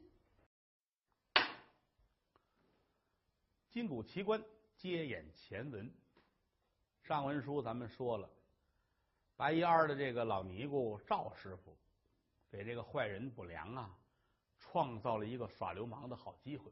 [3.70, 4.42] 金谷奇观
[4.76, 5.90] 接演前文，
[7.02, 8.28] 上文书咱们说了，
[9.36, 11.76] 白一二的这个老尼姑赵师傅，
[12.50, 13.90] 给这个坏人不良啊，
[14.58, 16.70] 创造了一个耍流氓的好机会。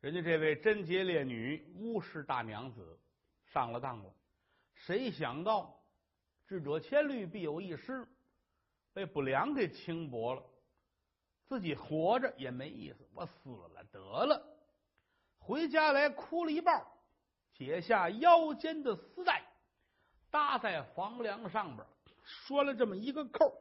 [0.00, 3.00] 人家这位贞洁烈女乌氏大娘子。
[3.54, 4.12] 上了当了，
[4.74, 5.80] 谁想到
[6.48, 8.04] 智者千虑必有一失，
[8.92, 10.42] 被不良给轻薄了，
[11.46, 14.44] 自己活着也没意思，我死了得了。
[15.38, 16.84] 回家来哭了一半，
[17.52, 19.44] 解下腰间的丝带，
[20.32, 21.86] 搭在房梁上边，
[22.24, 23.56] 拴了这么一个扣，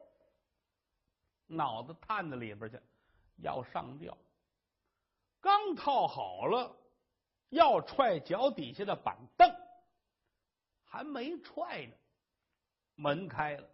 [1.45, 2.79] 脑子探到里边去，
[3.43, 4.17] 要上吊。
[5.39, 6.75] 刚套好了，
[7.49, 9.62] 要踹脚底下的板凳。
[10.93, 11.93] 还没踹呢，
[12.93, 13.67] 门开了，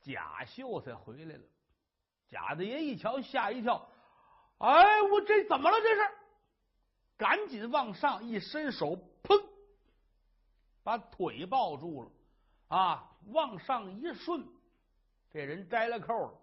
[0.00, 1.42] 贾秀才回来了。
[2.26, 3.86] 贾大爷一瞧，吓一跳，
[4.56, 5.78] 哎，我这怎么了？
[5.82, 6.00] 这是？
[7.18, 9.44] 赶紧往上一伸手，砰，
[10.82, 12.10] 把腿抱住了，
[12.68, 14.48] 啊，往上一顺，
[15.30, 16.40] 这人摘了扣了，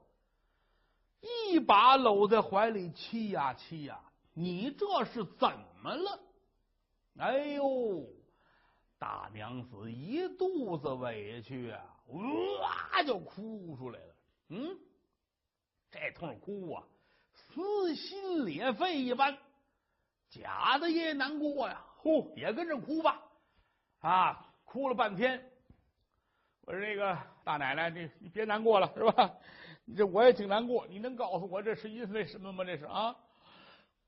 [1.22, 4.00] 一把搂在怀里，气呀气呀！
[4.34, 5.50] 你这是怎
[5.82, 6.20] 么了？
[7.18, 8.08] 哎呦，
[9.06, 14.16] 大娘子一肚子委屈啊，哇就哭出来了。
[14.50, 14.76] 嗯，
[15.92, 16.84] 这通哭啊，
[17.36, 19.38] 撕心裂肺一般。
[20.32, 23.22] 贾大爷难过呀，呼，也跟着哭吧，
[24.00, 25.52] 啊，哭了半天。
[26.62, 29.32] 我说这个大奶奶，你你别难过了，是吧？
[29.96, 30.88] 这我也挺难过。
[30.88, 32.64] 你能告诉我这是因为什么吗？
[32.64, 33.16] 这是啊，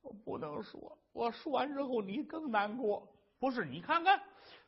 [0.02, 3.08] 我不能说，我说完之后你更难过。
[3.40, 4.22] 不是，你看看，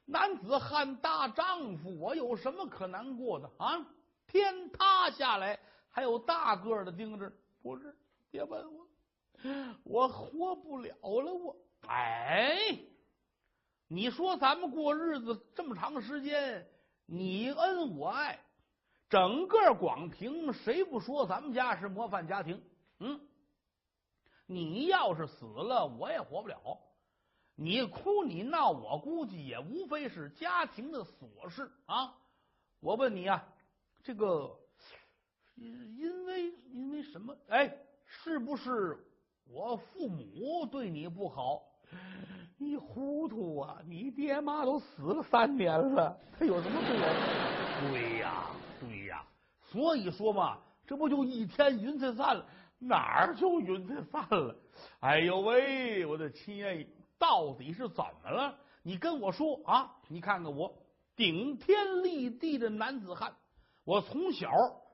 [0.05, 3.86] 男子汉大丈夫，我有什么可难过的啊？
[4.27, 7.32] 天塌下来还有大个的盯着，
[7.63, 7.95] 不是？
[8.29, 8.88] 别问我。
[9.84, 11.55] 我活不了了，我
[11.88, 12.77] 哎，
[13.88, 16.67] 你说咱们过日子这么长时间，
[17.05, 18.39] 你恩我爱，
[19.10, 22.62] 整个广平谁不说咱们家是模范家庭？
[22.99, 23.19] 嗯，
[24.45, 26.77] 你要是死了，我也活不了。
[27.61, 32.15] 你哭你闹，我估计也无非是家庭的琐事啊。
[32.79, 33.45] 我问你啊，
[34.01, 34.57] 这个
[35.55, 37.35] 因为因为什么？
[37.49, 38.97] 哎，是不是？
[39.51, 41.61] 我父母对你不好，
[42.57, 43.81] 你糊涂啊！
[43.85, 47.91] 你爹妈都死了三年了，他有什么错？
[47.91, 48.45] 对呀，
[48.79, 49.25] 对呀，
[49.63, 52.45] 所以说嘛，这不就一天云彩散了，
[52.77, 54.55] 哪儿就云彩散了？
[55.01, 56.85] 哎呦喂，我的亲爱，
[57.19, 58.58] 到底是怎么了？
[58.82, 59.93] 你跟我说啊！
[60.08, 60.73] 你看看我
[61.15, 63.36] 顶天立地的男子汉，
[63.84, 64.49] 我从小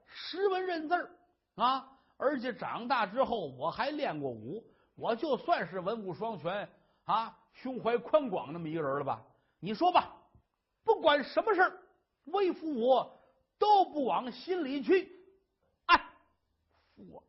[0.06, 1.10] 识文认字
[1.56, 1.92] 啊。
[2.18, 4.64] 而且长大之后我还练过武，
[4.96, 6.68] 我就算是文武双全
[7.04, 9.22] 啊，胸怀宽广那么一个人了吧？
[9.60, 10.16] 你说吧，
[10.84, 11.78] 不管什么事儿，
[12.26, 13.20] 为父我
[13.60, 15.12] 都不往心里去。
[15.86, 16.10] 哎，
[16.96, 17.22] 我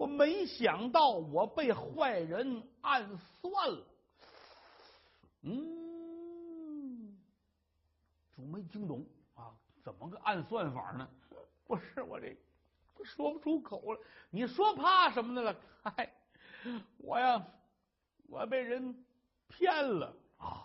[0.00, 3.86] 我没想到我被坏人暗算了。
[5.42, 7.18] 嗯，
[8.34, 9.52] 主没听懂啊？
[9.84, 11.06] 怎么个暗算法呢？
[11.66, 12.34] 不是我这。
[13.04, 15.54] 说不出口了，你说怕什么的了？
[15.82, 16.10] 嗨，
[16.96, 17.46] 我呀，
[18.26, 19.04] 我被人
[19.48, 20.64] 骗了啊！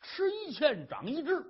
[0.00, 1.44] 吃一堑长一智，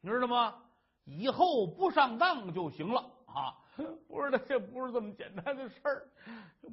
[0.00, 0.62] 你知道吗？
[1.04, 3.58] 以后不上当就行了啊！
[4.08, 6.06] 不是的，这不是这么简单的事儿，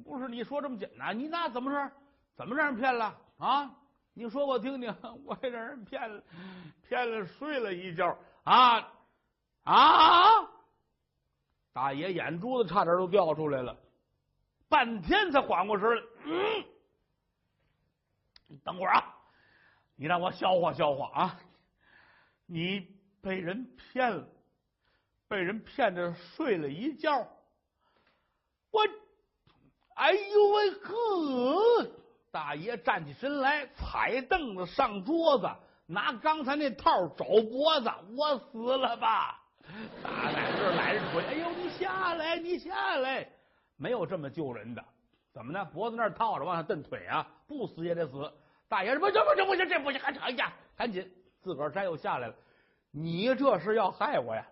[0.04, 1.18] 不是你说这么简单。
[1.18, 1.92] 你那怎么着？
[2.36, 3.74] 怎么让人骗了啊？
[4.14, 6.22] 你说我听听，我也让人骗了，
[6.88, 8.92] 骗了，睡了一觉啊
[9.62, 10.48] 啊！
[11.72, 13.76] 大爷眼珠子差点都掉出来了，
[14.68, 16.02] 半天才缓过神来。
[16.24, 16.64] 嗯，
[18.64, 19.14] 等会儿啊，
[19.94, 21.40] 你让我消化消化啊！
[22.46, 22.88] 你
[23.20, 24.26] 被人骗了，
[25.28, 27.26] 被人骗着睡了一觉。
[28.70, 28.82] 我，
[29.94, 31.90] 哎呦喂呵！
[32.30, 35.48] 大爷站起身来，踩凳子上桌子，
[35.86, 39.42] 拿刚才那套肘脖子，我死了吧！
[40.02, 43.28] 大奶这来着腿，哎呦，你下来，你下来，
[43.76, 44.84] 没有这么救人的，
[45.32, 45.64] 怎么呢？
[45.66, 48.32] 脖子那儿套着，往下蹬腿啊，不死也得死。
[48.68, 51.10] 大爷说，不行不行不行，这不行，还长一下，赶紧
[51.40, 52.34] 自个儿摘又下来了。
[52.90, 54.46] 你这是要害我呀？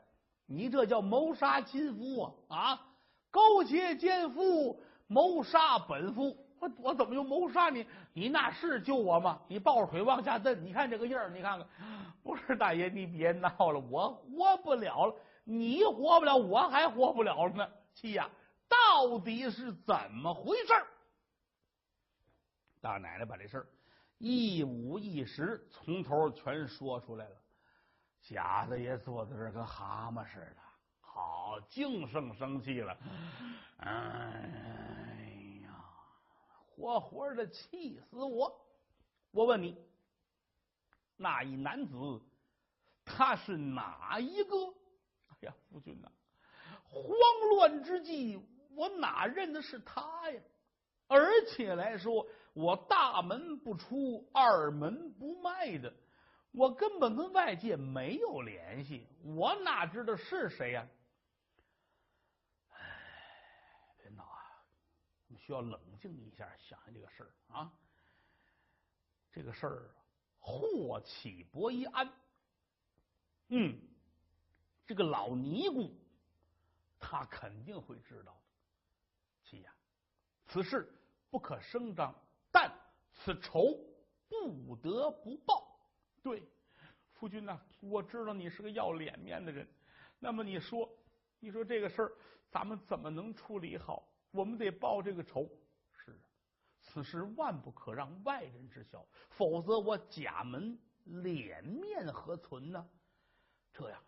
[0.47, 2.57] 你这叫谋杀亲夫啊！
[2.57, 2.87] 啊，
[3.31, 6.37] 勾结奸夫，谋杀本夫。
[6.59, 7.87] 我我怎么又谋杀你？
[8.15, 9.43] 你那是救我吗？
[9.49, 11.69] 你抱着腿往下蹬，你看这个印儿，你看看。
[12.23, 17.69] 不是大爷，你别闹了，我活不了了，你活不了，我还活不了了呢。
[17.93, 18.31] 七呀，
[18.69, 20.73] 到底是怎么回事？
[22.81, 23.67] 大奶奶把这事儿
[24.19, 27.37] 一五一十从头全说出来了。
[28.29, 30.57] 贾大爷坐在这儿跟蛤蟆似的，
[31.01, 32.99] 好，净生生气了。
[33.77, 35.71] 哎呀，
[36.67, 38.53] 活活的气死我！
[39.31, 39.81] 我问你。
[41.17, 42.21] 那一男子，
[43.05, 44.57] 他是哪一个？
[45.29, 46.11] 哎呀，夫君呐，
[46.89, 47.05] 慌
[47.55, 50.41] 乱之际，我哪认得是他呀？
[51.07, 55.95] 而且来说，我大门不出，二门不迈的，
[56.57, 60.89] 我根本跟外界没有联系，我哪知道是谁呀？
[62.71, 62.79] 哎，
[64.05, 64.65] 领导啊，
[65.29, 67.71] 我们需要冷静一下，想想这个事儿啊，
[69.31, 69.91] 这个事儿。
[70.39, 72.09] 祸起伯一安，
[73.49, 73.77] 嗯，
[74.87, 75.93] 这个老尼姑，
[77.01, 79.69] 他肯定会知道的。
[80.47, 80.89] 此事
[81.29, 82.15] 不可声张，
[82.53, 82.73] 但
[83.13, 83.77] 此仇
[84.29, 85.66] 不得不报。
[86.27, 86.43] 对，
[87.13, 89.65] 夫君呐，我知道你是个要脸面的人，
[90.19, 90.93] 那么你说，
[91.39, 92.13] 你说这个事儿，
[92.51, 94.03] 咱们怎么能处理好？
[94.33, 95.49] 我们得报这个仇。
[95.93, 96.19] 是啊，
[96.81, 102.85] 此事万不可让外人知晓，否则我贾门脸面何存呢？
[103.73, 104.03] 这样，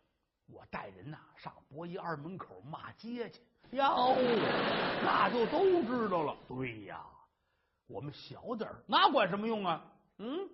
[0.46, 3.40] 我带人呐上博一二门口骂街去。
[3.70, 4.16] 哟，
[5.04, 6.36] 那就都知道了。
[6.48, 7.06] 对呀，
[7.86, 9.92] 我们小点儿，那管什么用啊？
[10.18, 10.50] 嗯，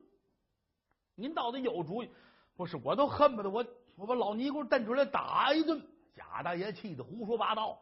[1.14, 2.10] 您到底有主意？
[2.56, 5.84] 不是，我都恨不得我我把老尼姑瞪出来打一顿。
[6.14, 7.80] 贾大爷气得胡说八道。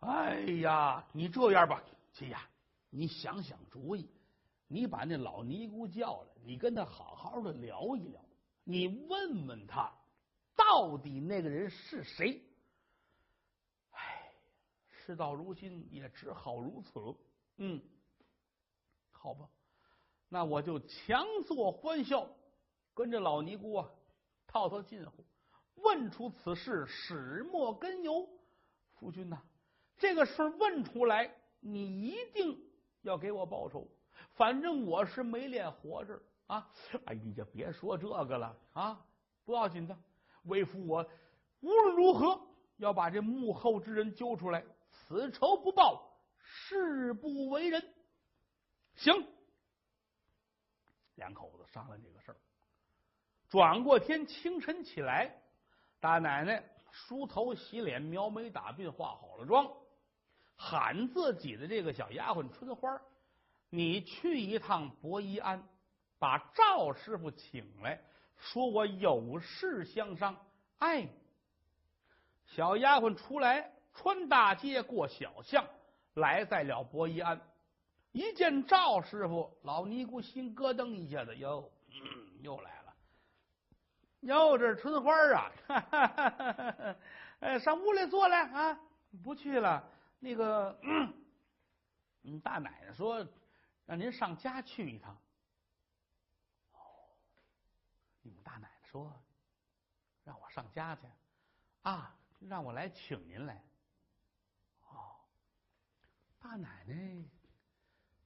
[0.00, 1.82] 哎呀，你这样吧，
[2.12, 2.48] 七呀，
[2.88, 4.08] 你想想主意，
[4.66, 8.18] 你把那老尼姑叫来，你跟他好好的聊一聊，
[8.64, 9.92] 你问问他，
[10.56, 12.42] 到底那个人是谁？
[13.90, 14.32] 哎，
[14.88, 17.14] 事到如今也只好如此。
[17.58, 17.82] 嗯，
[19.10, 19.46] 好吧，
[20.30, 22.26] 那我就强作欢笑，
[23.00, 23.90] 跟着老尼姑啊
[24.46, 25.24] 套套近乎，
[25.76, 28.28] 问出此事始末根由。
[28.92, 29.40] 夫君呐。
[29.96, 32.62] 这个事问出来，你一定
[33.00, 33.88] 要给我报仇。
[34.34, 36.70] 反正我是没脸活着啊！
[37.06, 39.02] 哎，你就别说这个了啊，
[39.46, 39.98] 不要紧的。
[40.42, 41.02] 为夫我
[41.60, 42.38] 无论如何
[42.76, 47.82] 要把这幕后之人揪出来，此仇不报，誓不为人。
[48.94, 49.26] 行，
[51.14, 52.36] 两口子商量这个事儿。
[53.50, 55.30] 转过天清晨起来，
[55.98, 59.68] 大奶奶梳头洗脸、描眉打鬓、化好了妆。
[60.56, 63.00] 喊自己的这个小丫鬟春花，
[63.70, 65.62] 你去一趟博一庵，
[66.18, 68.00] 把赵师傅请来，
[68.36, 70.36] 说我有事相商。
[70.78, 71.08] 哎，
[72.46, 75.66] 小丫鬟出来，穿大街过小巷，
[76.14, 77.40] 来在了博一庵，
[78.12, 81.68] 一见赵师傅，老尼姑心咯噔一下子，哟，
[82.42, 82.79] 又来了，
[84.20, 86.96] 哟，这是春花啊，哈哈哈哈
[87.40, 88.80] 哎，上屋里坐来啊，
[89.24, 89.82] 不去了。
[90.18, 90.78] 那个，
[92.22, 93.26] 嗯，大奶奶说
[93.86, 95.16] 让您上家去一趟。
[96.72, 96.78] 哦，
[98.20, 99.10] 你们大奶奶说
[100.22, 101.02] 让我上家去
[101.82, 103.64] 啊，让我来请您来。
[104.90, 105.16] 哦，
[106.38, 107.24] 大奶奶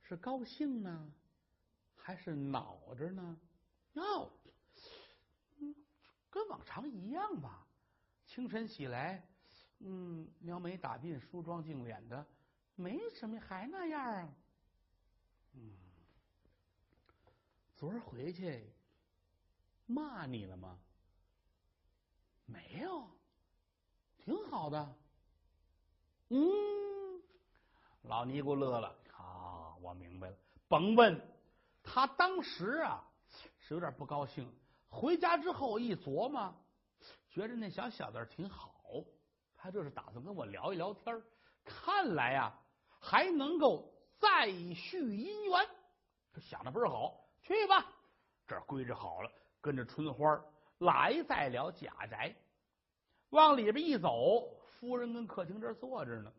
[0.03, 1.13] 是高兴呢，
[1.95, 3.37] 还是恼着呢？
[3.93, 4.33] 哟，
[6.35, 7.65] 跟往常一样吧。
[8.27, 9.25] 清晨起来。
[9.79, 12.27] 嗯，描眉打鬓、梳妆净脸的，
[12.75, 14.35] 没什么，还那样啊。
[15.53, 15.77] 嗯，
[17.77, 18.69] 昨儿回去
[19.87, 20.77] 骂你了吗？
[22.47, 23.09] 没有，
[24.19, 24.97] 挺好的。
[26.31, 27.23] 嗯，
[28.03, 30.37] 老尼姑乐了啊，我明白了。
[30.67, 31.21] 甭问，
[31.85, 33.09] 他当时啊
[33.61, 34.53] 是有点不高兴。
[34.95, 36.55] 回家之后一琢磨，
[37.29, 38.73] 觉着那小小子挺好。
[39.57, 41.21] 他这是打算跟我聊一聊天
[41.65, 42.57] 看来呀
[43.01, 45.69] 还能够再续姻缘，
[46.41, 47.27] 想的倍儿好。
[47.43, 47.87] 去吧，
[48.47, 49.31] 这儿归置好了，
[49.61, 50.41] 跟着春花
[50.79, 52.35] 来在了贾宅，
[53.31, 56.33] 往里边一走，夫人跟客厅这坐着呢。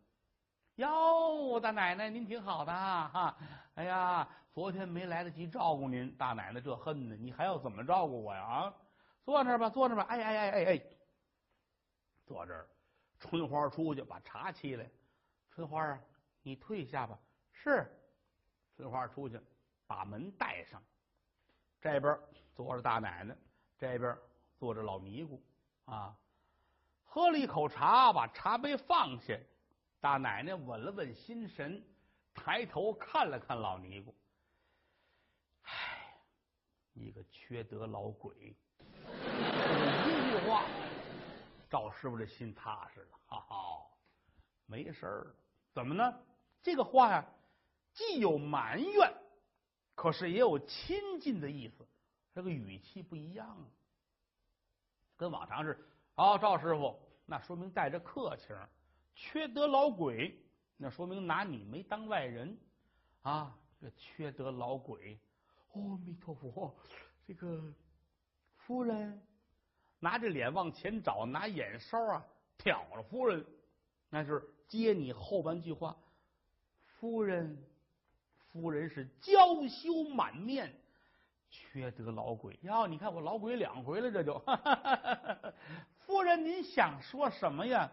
[0.76, 3.34] 哟，大奶奶您挺好的哈，
[3.76, 8.42] 哎呀，昨天没来得及照顾您，大奶奶这恨呢，你还要怎么照顾我呀？
[8.42, 8.74] 啊，
[9.24, 10.02] 坐那吧，坐那吧。
[10.04, 10.82] 哎哎哎哎哎，
[12.26, 12.68] 坐这儿。
[13.18, 14.86] 春花出去把茶沏来，
[15.50, 15.98] 春花啊，
[16.42, 17.18] 你退下吧。
[17.52, 17.90] 是，
[18.76, 19.40] 春花出去
[19.86, 20.82] 把门带上。
[21.80, 22.18] 这边
[22.54, 23.34] 坐着大奶奶，
[23.78, 24.14] 这边
[24.58, 25.42] 坐着老尼姑
[25.86, 26.14] 啊。
[27.02, 29.34] 喝了一口茶，把茶杯放下。
[30.00, 31.82] 大奶奶稳了稳心神，
[32.34, 34.14] 抬头看了看老尼姑。
[35.62, 36.20] 唉，
[36.92, 38.56] 你个缺德老鬼！
[38.70, 40.64] 一句话。
[41.68, 43.86] 赵师傅这心踏实了，哈哈，
[44.66, 45.34] 没事儿。
[45.72, 46.20] 怎么呢？
[46.62, 47.26] 这个话呀，
[47.92, 49.12] 既有埋怨，
[49.96, 51.86] 可是也有亲近的意思。
[52.32, 53.56] 这个语气不一样，
[55.16, 55.84] 跟往常是
[56.14, 58.54] 啊，赵师傅，那说明带着客气。
[59.16, 60.38] 缺德老鬼，
[60.76, 62.56] 那说明拿你没当外人
[63.22, 63.58] 啊。
[63.80, 65.18] 这缺德老鬼，
[65.72, 66.76] 阿弥陀佛，
[67.26, 67.60] 这个
[68.56, 69.20] 夫人。
[69.98, 72.24] 拿着脸往前找，拿眼梢啊
[72.58, 73.44] 挑着夫人，
[74.10, 75.96] 那就是接你后半句话。
[76.84, 77.56] 夫人，
[78.52, 80.72] 夫人是娇羞满面，
[81.50, 82.86] 缺德老鬼呀！
[82.86, 84.38] 你看我老鬼两回了，这就。
[86.04, 87.90] 夫人，您想说什么呀？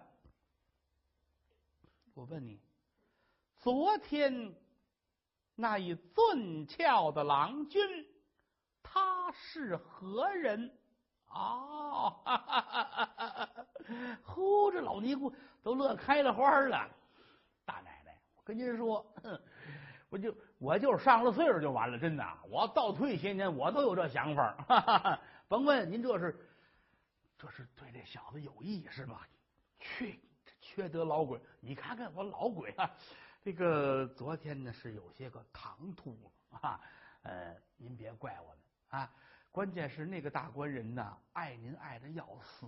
[2.13, 2.59] 我问你，
[3.57, 4.53] 昨天
[5.55, 7.81] 那一俊俏的郎君，
[8.83, 10.71] 他是何人？
[11.29, 12.15] 哦，
[14.21, 15.33] 呼，这老尼姑
[15.63, 16.87] 都乐开了花了。
[17.65, 19.03] 大奶奶，我跟您说，
[20.09, 22.23] 我就我就是上了岁数就完了，真的。
[22.47, 25.19] 我倒退些年，我都有这想法。
[25.49, 26.47] 甭问您这是，
[27.39, 29.27] 这是对这小子有意是吧？
[29.79, 30.19] 去，
[30.73, 31.39] 缺德老鬼！
[31.59, 32.89] 你看看我老鬼啊，
[33.45, 36.17] 这个昨天呢是有些个唐突
[36.49, 36.81] 啊，
[37.21, 38.57] 呃，您别怪我们
[38.87, 39.13] 啊。
[39.51, 42.65] 关键是那个大官人呢，爱您爱的要死，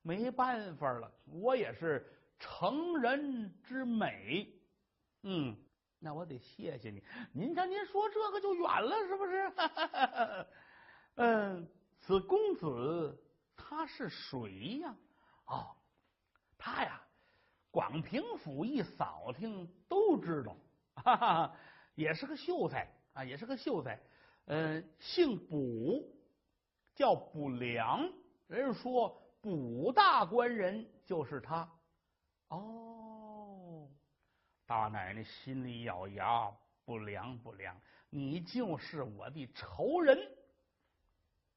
[0.00, 1.12] 没办法了。
[1.24, 2.06] 我也是
[2.38, 4.48] 成人之美，
[5.24, 5.56] 嗯，
[5.98, 7.02] 那我得谢谢你。
[7.32, 10.46] 您看，您说这个就远了，是不是？
[11.16, 13.20] 嗯， 此公子
[13.56, 14.94] 他是谁呀？
[15.46, 15.74] 哦，
[16.56, 17.02] 他呀，
[17.70, 20.56] 广平府一扫听都知道，
[20.94, 21.56] 哈哈，
[21.94, 24.00] 也是个秀才啊，也是个秀才。
[24.46, 26.02] 嗯，姓卜，
[26.94, 28.10] 叫卜良。
[28.46, 31.70] 人说卜大官人就是他。
[32.48, 33.86] 哦，
[34.64, 36.50] 大奶奶心里咬牙，
[36.86, 40.18] 不良不良，你就是我的仇人。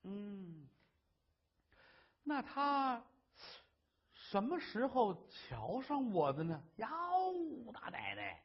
[0.03, 0.68] 嗯，
[2.24, 3.01] 那他
[4.32, 6.63] 什么时候瞧上我的呢？
[6.77, 6.88] 哟，
[7.73, 8.41] 大奶奶，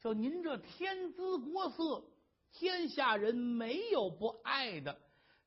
[0.00, 2.04] 就您这天姿国色。
[2.52, 4.96] 天下人没有不爱的。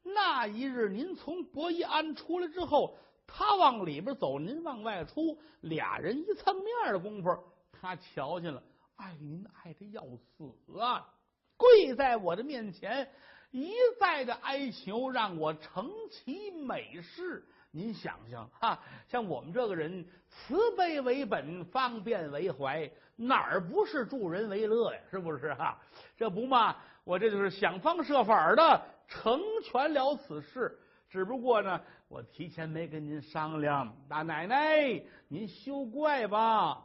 [0.04, 7.30] 那一日，您从博一安出来之后，他往里边走，您往外出，俩人一蹭面的功夫，
[7.72, 8.62] 他瞧见了，
[8.98, 11.08] 爱您爱的要死啊！
[11.56, 13.10] 跪在我的面前，
[13.52, 13.72] 一
[14.02, 17.48] 再的哀求，让我成其美事。
[17.72, 25.02] 您想想哈，像我们这个人，慈悲为本，方便为怀，哪儿不是助人为乐呀？
[25.12, 25.80] 是不是哈？
[26.16, 26.76] 这不嘛？
[27.04, 30.78] 我这就是想方设法的成全了此事，
[31.10, 33.96] 只不过呢，我提前没跟您商量。
[34.10, 36.84] 大奶奶，您休怪吧。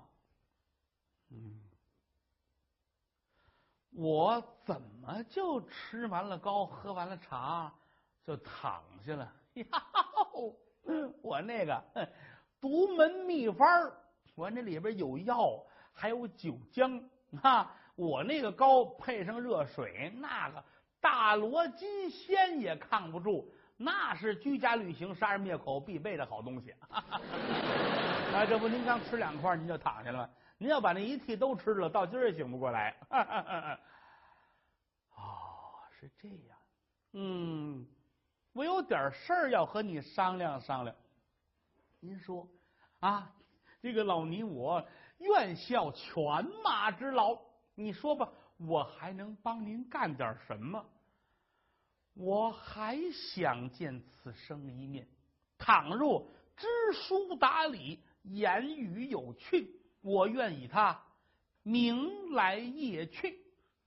[1.30, 1.60] 嗯，
[3.94, 7.72] 我怎么就吃完了糕，喝完了茶
[8.24, 9.32] 就躺下了？
[9.54, 9.66] 哟，
[11.22, 11.82] 我那个
[12.60, 13.92] 独门秘方
[14.34, 17.02] 我那里边有药，还有酒浆
[17.42, 17.74] 啊。
[17.94, 20.64] 我那个膏配上热水，那个
[20.98, 26.74] 大罗金仙也抗不住，那是居家旅行杀人灭口必备的好东西。
[26.88, 32.96] 啊，这不您刚吃两块您就躺下了吗，您要把那一屉都吃了，到今儿也醒不过来。
[35.10, 36.58] 哦， 是这样。
[37.12, 37.86] 嗯，
[38.52, 40.94] 我有点事儿要和你商量商量。
[42.00, 42.48] 您说
[43.00, 43.34] 啊，
[43.80, 44.86] 这个老尼我
[45.18, 46.14] 愿效犬
[46.62, 47.38] 马之劳。
[47.74, 50.84] 你说吧，我还能帮您干点什么？
[52.14, 55.08] 我还想见此生一面。
[55.56, 56.26] 倘若
[56.56, 61.02] 知书达理、言语有趣，我愿以他
[61.62, 63.42] 名来夜去。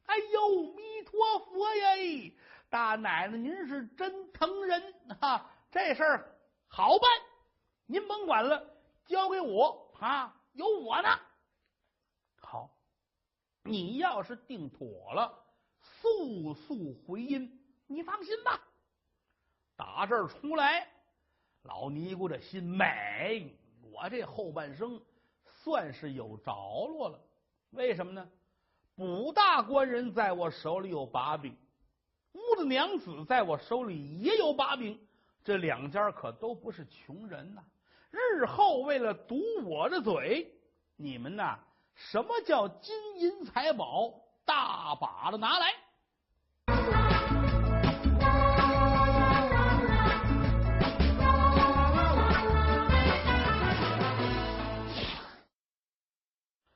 [0.05, 2.34] 哎呦，弥陀佛呀！
[2.76, 5.49] 大奶奶，您是真疼人啊！
[5.71, 6.36] 这事儿
[6.67, 7.09] 好办，
[7.86, 8.61] 您甭管了，
[9.05, 11.07] 交给我啊，有我呢。
[12.41, 12.69] 好
[13.63, 15.41] 你要是定妥了，
[15.80, 17.49] 速速回音。
[17.88, 18.61] 你放心吧，
[19.78, 20.86] 打这儿出来，
[21.61, 23.57] 老尼姑这心美，
[23.89, 25.01] 我这后半生
[25.45, 26.53] 算是有着
[26.88, 27.17] 落了。
[27.69, 28.30] 为什么呢？
[28.97, 31.57] 卜大官人在我手里有把柄，
[32.36, 35.00] 乌的娘子在我手里也有把柄，
[35.42, 37.64] 这两家可都不是穷人呐。
[38.12, 40.54] 日后为了堵我的嘴，
[40.98, 41.58] 你们呐。
[41.94, 44.14] 什么叫金银财宝？
[44.44, 45.74] 大把的拿来！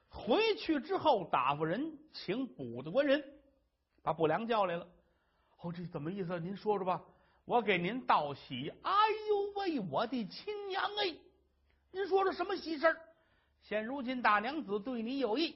[0.09, 3.21] 回去之后，打发人请卜的官人，
[4.01, 4.87] 把卜良叫来了。
[5.61, 6.39] 哦，这怎么意思？
[6.39, 7.01] 您说说吧。
[7.45, 8.71] 我给您道喜。
[8.83, 8.91] 哎
[9.27, 11.15] 呦喂，我的亲娘哎！
[11.91, 12.97] 您说说什么喜事儿？
[13.63, 15.55] 现如今大娘子对你有意，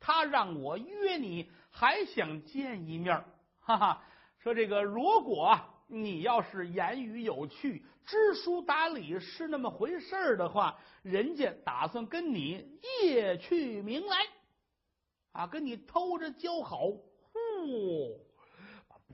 [0.00, 3.24] 她让我约你，还想见一面
[3.60, 4.04] 哈哈，
[4.40, 14.16] 说这个如果你要是言语有趣、知书达理是那么回事的话，人家打算跟你夜去明来，
[15.32, 16.80] 啊，跟你偷着交好。
[17.30, 18.20] 呼，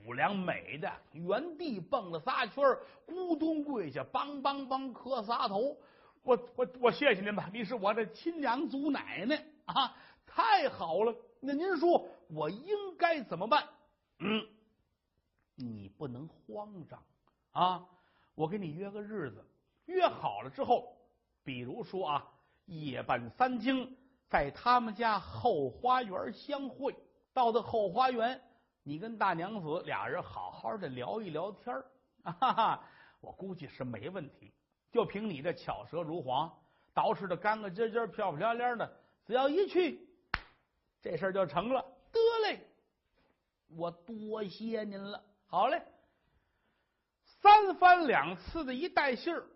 [0.05, 2.63] 把卜良美的原地蹦了仨圈，
[3.07, 5.75] 咕咚跪下，梆梆梆磕仨头。
[6.21, 9.95] 我我我谢谢您吧，你是我的亲娘祖奶奶啊，
[10.27, 11.15] 太好了！
[11.39, 13.67] 那您说我应该怎么办？
[14.19, 14.47] 嗯，
[15.55, 17.01] 你不能慌张
[17.51, 17.85] 啊！
[18.35, 19.43] 我给你约个日子，
[19.85, 20.95] 约好了之后，
[21.43, 22.27] 比如说啊，
[22.65, 23.95] 夜半三更
[24.29, 26.95] 在他们家后花园相会。
[27.33, 28.41] 到的后花园，
[28.87, 31.75] 你跟大娘子俩人好好的聊一聊天
[32.23, 32.83] 哈哈，
[33.19, 34.53] 我估计是没问题。
[34.91, 36.55] 就凭你这巧舌如簧，
[36.93, 40.07] 捯饬的干干净净、漂漂亮亮的，只要一去，
[41.01, 41.83] 这事儿就成了。
[42.11, 42.59] 得嘞，
[43.75, 45.19] 我多谢您了。
[45.47, 45.81] 好嘞，
[47.41, 49.47] 三番两次的一带信儿，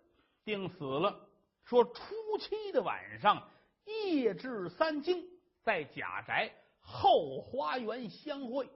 [0.44, 1.28] 定死了。
[1.62, 3.48] 说初七的晚上，
[3.84, 5.24] 夜至三更，
[5.62, 8.68] 在贾宅后花园相会。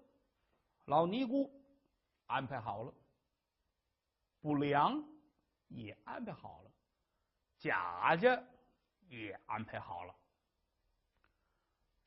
[0.86, 1.50] 老尼姑
[2.26, 2.92] 安排好了，
[4.40, 5.02] 不良。
[5.68, 6.70] 也安排好了，
[7.58, 8.40] 贾家
[9.08, 10.14] 也安排好了。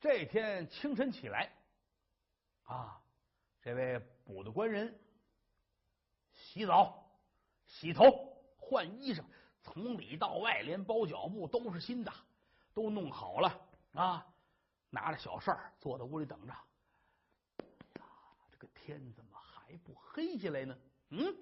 [0.00, 1.52] 这天清晨起来，
[2.62, 3.02] 啊，
[3.60, 4.98] 这位补的官人
[6.32, 7.04] 洗澡、
[7.66, 8.04] 洗头、
[8.56, 9.22] 换衣裳，
[9.60, 12.10] 从里到外连包脚布都是新的，
[12.72, 13.60] 都弄好了
[13.92, 14.26] 啊，
[14.88, 16.54] 拿着小扇坐在屋里等着。
[18.88, 20.74] 天怎么还不黑下来呢？
[21.10, 21.36] 嗯。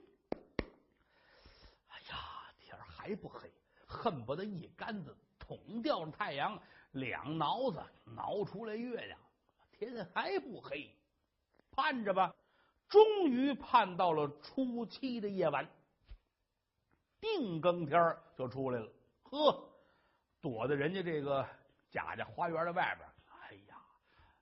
[1.86, 3.48] 哎呀，天还不黑，
[3.86, 9.16] 恨不得一竿子捅掉了太阳，两挠子挠出来月亮。
[9.70, 10.92] 天还不黑，
[11.70, 12.34] 盼着吧。
[12.88, 15.70] 终于盼到了初七的夜晚，
[17.20, 17.96] 定更天
[18.36, 18.90] 就出来了。
[19.22, 19.70] 呵，
[20.40, 21.48] 躲在人家这个
[21.92, 23.08] 贾家花园的外边。
[23.40, 23.80] 哎呀，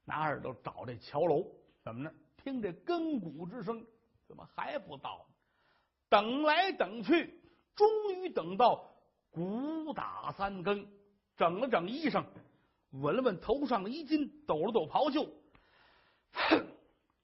[0.06, 1.46] 拿耳朵找这桥楼，
[1.82, 2.10] 怎么呢？
[2.44, 3.84] 听这更鼓之声，
[4.28, 5.26] 怎么还不到？
[6.10, 7.42] 等来等去。
[7.74, 8.94] 终于等到
[9.30, 10.86] 鼓打三更，
[11.36, 12.24] 整了整衣裳，
[12.90, 15.28] 闻了闻头上的衣襟，抖了抖袍袖，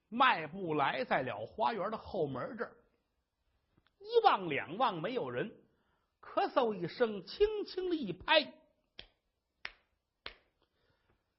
[0.09, 2.77] 迈步来在了花园的后门这儿。
[4.01, 5.55] 一望两望没有人，
[6.21, 8.53] 咳嗽一声，轻轻的一拍，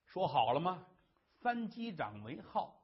[0.05, 0.85] 说好了吗？
[1.41, 2.80] 三击掌为号。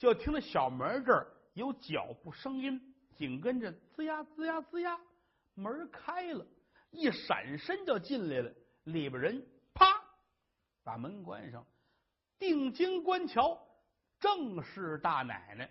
[0.00, 2.80] 就听到小门这儿有脚步声音，
[3.14, 4.98] 紧跟着吱呀吱呀吱呀。
[5.52, 6.46] 门开了，
[6.90, 8.50] 一闪身就进来了。
[8.84, 9.84] 里边人啪
[10.82, 11.66] 把门关上，
[12.38, 13.60] 定睛观瞧，
[14.18, 15.70] 正是大奶奶。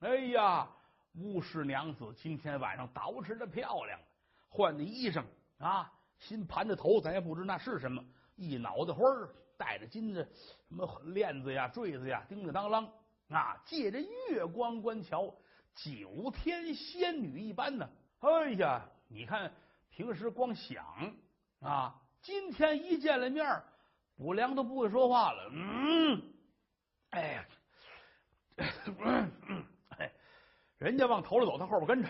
[0.00, 0.68] 哎呀，
[1.14, 4.00] 吴氏娘子今天晚上捯饬的漂亮，
[4.48, 5.22] 换的衣裳
[5.58, 8.04] 啊，新盘的头，咱也不知那是什么，
[8.34, 10.24] 一脑袋花儿，戴着金的
[10.68, 12.90] 什么链子呀、坠子呀，叮叮当啷
[13.28, 15.34] 啊，借着月光观瞧，
[15.74, 17.88] 九天仙女一般呢。
[18.20, 18.88] 哎呀！
[19.10, 19.50] 你看，
[19.88, 20.84] 平时光想
[21.60, 23.62] 啊，今天一见了面，
[24.16, 25.50] 不良都不会说话了。
[25.50, 26.22] 嗯，
[27.10, 27.46] 哎呀，
[29.96, 30.12] 哎，
[30.76, 32.08] 人家往头里走，他后边跟着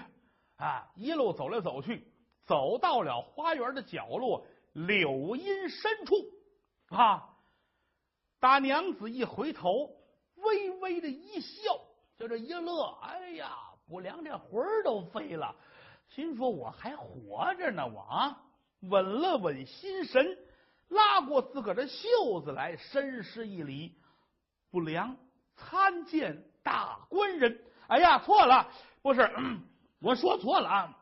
[0.56, 2.04] 啊，一路走来走去，
[2.44, 6.14] 走到了花园的角落，柳荫深处
[6.88, 7.36] 啊，
[8.40, 9.88] 大娘子一回头，
[10.42, 11.80] 微微的一笑，
[12.18, 13.56] 就这一乐，哎呀，
[13.88, 15.54] 不良这魂儿都飞了。
[16.08, 18.42] 心说：“我还活着呢，我啊，
[18.80, 20.38] 稳了稳心神，
[20.88, 23.94] 拉过自个儿的袖子来，深施一礼。
[24.70, 25.16] 不良
[25.56, 27.60] 参见大官人。
[27.88, 28.70] 哎呀，错了，
[29.02, 29.30] 不是，
[30.00, 30.98] 我说错了啊！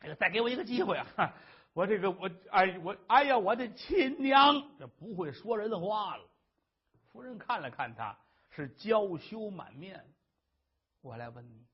[0.00, 1.34] 哎呀，再给我一个机会啊！
[1.74, 6.24] 我这个我哎我哎呀，我的亲娘，这不会说人话了。
[7.12, 8.16] 夫人看了看他，
[8.50, 10.04] 是娇羞满面。
[11.00, 11.66] 我来问你。”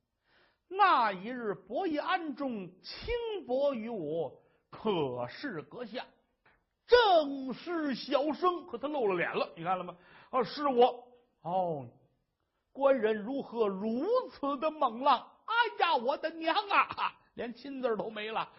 [0.68, 3.14] 那一日，伯邑庵中轻
[3.46, 6.04] 薄于我，可是阁下？
[6.86, 9.96] 正是小生，可他露了脸了，你看了吗？
[10.30, 11.06] 啊，是我。
[11.42, 11.86] 哦，
[12.72, 15.30] 官人如何如此的猛浪？
[15.44, 15.54] 哎
[15.84, 18.50] 呀，我的娘啊，连亲字都没了。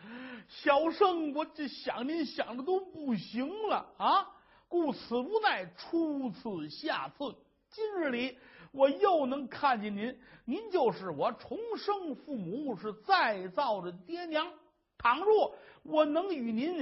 [0.47, 4.28] 小生我这想您想的都不行了啊，
[4.68, 7.36] 故此无奈初次下策，
[7.76, 8.38] 今日里。
[8.72, 14.50] 我又能看见您，您就是我重生父母，是再造的爹娘。
[14.98, 15.54] 倘若
[15.84, 16.78] 我能与您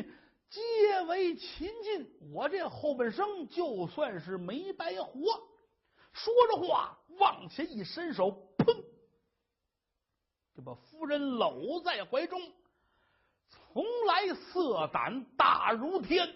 [0.49, 5.19] 结为亲近，我这后半生就算是没白活。
[6.11, 6.31] 说。
[6.51, 8.83] 着话，往前一伸手，砰，
[10.55, 12.39] 就把夫人搂在怀中。
[13.49, 16.35] 从来色胆大如天，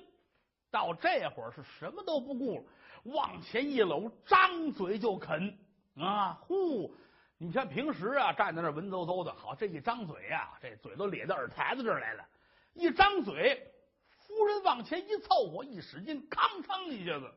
[0.72, 2.64] 到这会儿是什么都不顾了。
[3.08, 5.58] 往前一搂，张嘴就啃
[5.98, 6.38] 啊！
[6.42, 6.94] 呼！
[7.38, 12.26] 你看平时啊，站在那文绉绉的，好这一张嘴呀，这嘴都咧到耳台子这儿来了。
[12.74, 13.72] 一张嘴，
[14.10, 17.32] 夫人往前一凑合，一使劲，吭哧一下子，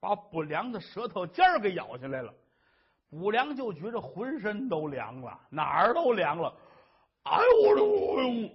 [0.00, 2.32] 把不良的舌头尖儿给咬下来了。
[3.10, 6.54] 不良就觉着浑身都凉了，哪儿都凉了。
[7.24, 8.50] 哎呦呦呦！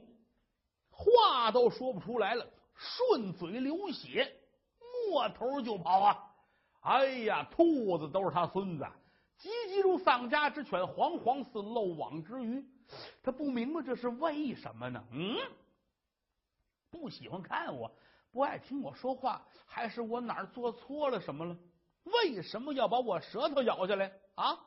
[0.91, 4.31] 话都说不出来了，顺嘴流血，
[5.09, 6.29] 摸头就跑啊！
[6.83, 8.85] 哎呀，兔子都是他孙子，
[9.37, 12.63] 急急如丧家之犬，惶惶似漏网之鱼。
[13.23, 15.03] 他不明白这是为什么呢？
[15.11, 15.35] 嗯，
[16.89, 17.89] 不喜欢看我，
[18.31, 21.55] 不爱听我说话，还是我哪儿做错了什么了？
[22.03, 24.59] 为什么要把我舌头咬下来啊？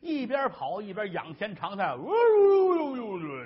[0.00, 3.44] 一边跑一边仰天长叹：“呜呦呦呦！”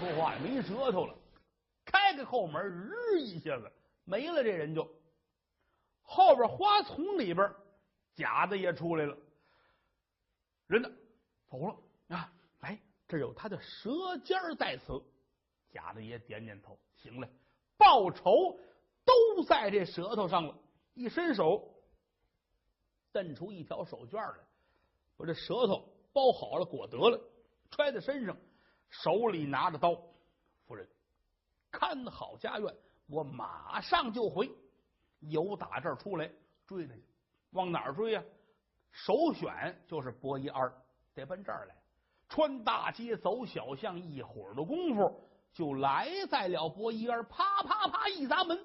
[0.00, 1.14] 说话没舌头了，
[1.84, 3.70] 开个后门，日一下子
[4.04, 4.88] 没了，这人就
[6.06, 7.52] 后边花丛里边，
[8.14, 9.18] 假的也出来了，
[10.68, 10.88] 人呢
[11.50, 11.76] 走了
[12.16, 12.32] 啊！
[12.60, 15.02] 哎，这有他的舌尖在此，
[15.68, 17.28] 假的也点点头，行了，
[17.76, 18.58] 报仇
[19.04, 20.56] 都在这舌头上了。
[20.94, 21.74] 一伸手，
[23.12, 24.38] 瞪出一条手绢来，
[25.16, 27.20] 把这舌头包好了，裹得了，
[27.70, 28.36] 揣在身上。
[28.88, 30.00] 手里拿着刀，
[30.64, 30.88] 夫人
[31.72, 32.74] 看好家院，
[33.08, 34.48] 我马上就回。
[35.28, 36.30] 有打这儿出来
[36.66, 37.02] 追他去，
[37.50, 38.22] 往哪儿追呀？
[38.90, 40.72] 首选就是伯夷庵，
[41.14, 41.74] 得奔这儿来。
[42.28, 45.22] 穿大街走小巷，一会儿的功夫
[45.52, 47.24] 就来在了伯夷庵。
[47.26, 48.58] 啪啪啪一砸门，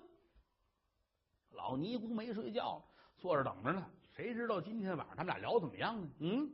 [1.52, 2.84] 老尼姑没睡觉，
[3.18, 3.86] 坐着等着呢。
[4.16, 6.10] 谁知道今天晚上他们俩聊怎么样呢？
[6.20, 6.52] 嗯，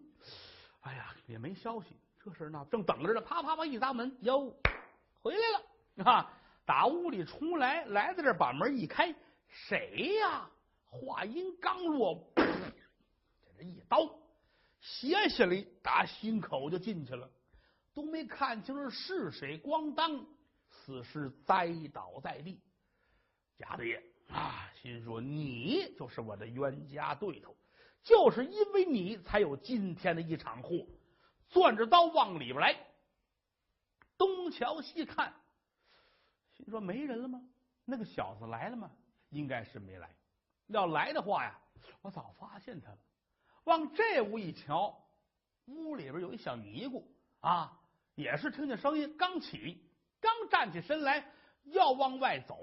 [0.81, 1.97] 哎呀，也没消息。
[2.19, 4.53] 这事闹，正等着呢，啪啪啪一砸门，哟，
[5.21, 6.33] 回来了啊！
[6.65, 9.15] 打屋里出来，来到这把门一开，
[9.47, 10.49] 谁呀？
[10.89, 12.43] 话音刚落， 这
[13.57, 14.09] 这一刀，
[14.79, 17.29] 斜下来，打心口就进去了，
[17.93, 20.25] 都没看清是谁，咣当，
[20.69, 22.61] 死尸栽倒在地。
[23.57, 27.55] 贾大爷啊，心说你就是我的冤家对头，
[28.03, 30.87] 就是因为你才有今天的一场祸。
[31.49, 32.77] 攥着刀往里边来，
[34.17, 35.33] 东瞧西看，
[36.53, 37.41] 心说没人了吗？
[37.83, 38.91] 那个小子来了吗？
[39.30, 40.09] 应该是没来。
[40.67, 41.59] 要来的话呀，
[42.01, 42.97] 我早发现他了。
[43.63, 44.97] 往这屋一瞧，
[45.65, 47.09] 屋里边有一小尼姑
[47.39, 47.80] 啊，
[48.15, 51.25] 也是听见声音，刚起，刚站起身来
[51.63, 52.57] 要往外走，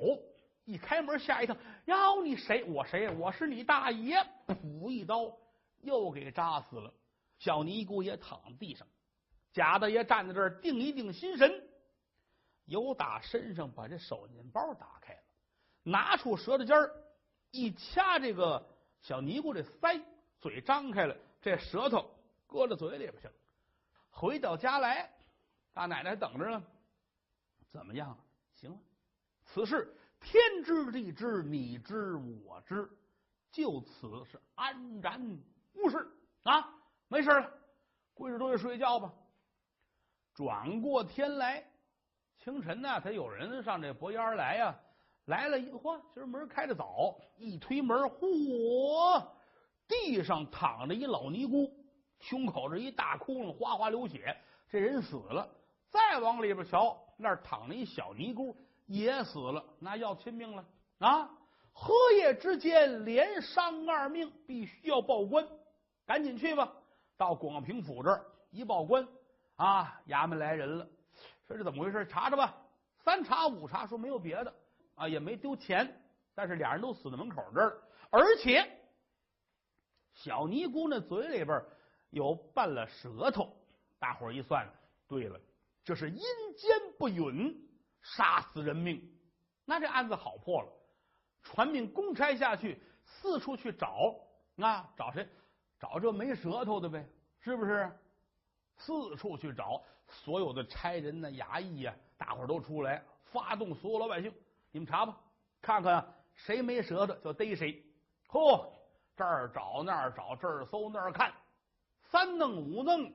[0.65, 1.57] 一开门吓一跳，
[1.87, 2.65] 哟，你谁？
[2.65, 3.09] 我谁？
[3.11, 4.17] 我是你大爷！
[4.47, 5.37] 噗一刀
[5.81, 6.93] 又给扎死了。
[7.39, 8.87] 小尼姑也躺在地上，
[9.53, 11.69] 贾大爷站在这儿定一定心神，
[12.65, 15.21] 由打身上把这手巾包打开了，
[15.85, 16.91] 拿出舌头尖儿
[17.53, 18.67] 一掐这个
[19.01, 20.03] 小尼姑这腮，
[20.41, 22.11] 嘴张开了，这舌头
[22.49, 23.35] 搁到嘴里边去了。
[24.11, 25.09] 回到家来，
[25.73, 26.65] 大奶奶等着呢，
[27.71, 28.19] 怎么样？
[28.55, 28.79] 行了，
[29.45, 32.15] 此事天知地知，你知
[32.45, 32.91] 我知，
[33.53, 35.21] 就此是安然
[35.75, 36.09] 无事
[36.45, 36.75] 啊。
[37.09, 37.53] 没事了，
[38.15, 39.13] 跪着多睡觉吧。
[40.33, 41.65] 转过天来，
[42.39, 44.81] 清晨呢，他有人上这伯烟来呀，
[45.27, 49.25] 来了一嚯，今儿门开的早，一推门，嚯，
[49.89, 51.73] 地上躺着一老尼姑，
[52.21, 54.37] 胸口这一大窟窿，哗哗流血，
[54.69, 55.49] 这人死了。
[55.89, 58.57] 再往里边瞧，那儿躺着一小尼姑，
[58.87, 60.65] 也死了，那要亲命了
[60.99, 61.31] 啊！
[61.73, 65.47] 合夜之间连伤二命，必须要报官，
[66.07, 66.73] 赶紧去吧。
[67.17, 69.07] 到广平府这儿一报官
[69.57, 70.87] 啊，衙门来人了，
[71.47, 72.07] 说这怎么回事？
[72.07, 72.55] 查查吧。
[72.99, 74.53] 三查五查，说没有别的
[74.95, 76.03] 啊，也没丢钱，
[76.35, 78.65] 但是俩人都死在门口这儿，而且
[80.15, 81.63] 小尼姑那嘴里边
[82.11, 83.57] 有拌了舌头。
[83.99, 84.69] 大伙一算，
[85.09, 85.41] 对了，
[85.83, 86.21] 这是阴
[86.57, 87.57] 间不允，
[88.03, 89.03] 杀死人命。
[89.65, 90.69] 那这案子好破了，
[91.43, 94.15] 传命公差下去，四处去找
[94.59, 95.27] 啊，找谁？
[95.79, 97.09] 找这没舌头的呗，
[97.41, 97.91] 是不是？
[98.77, 104.35] 四处去找，所有的差人呢、衙役呀，大伙都出来，发动所有老百姓，
[104.75, 105.17] 你们查吧，
[105.63, 106.05] 看看
[106.35, 107.81] 谁没舌头就逮谁。
[108.29, 108.67] 嚯，
[109.17, 111.33] 这儿找那儿找，这儿搜那儿看，
[112.03, 113.09] 三弄五弄，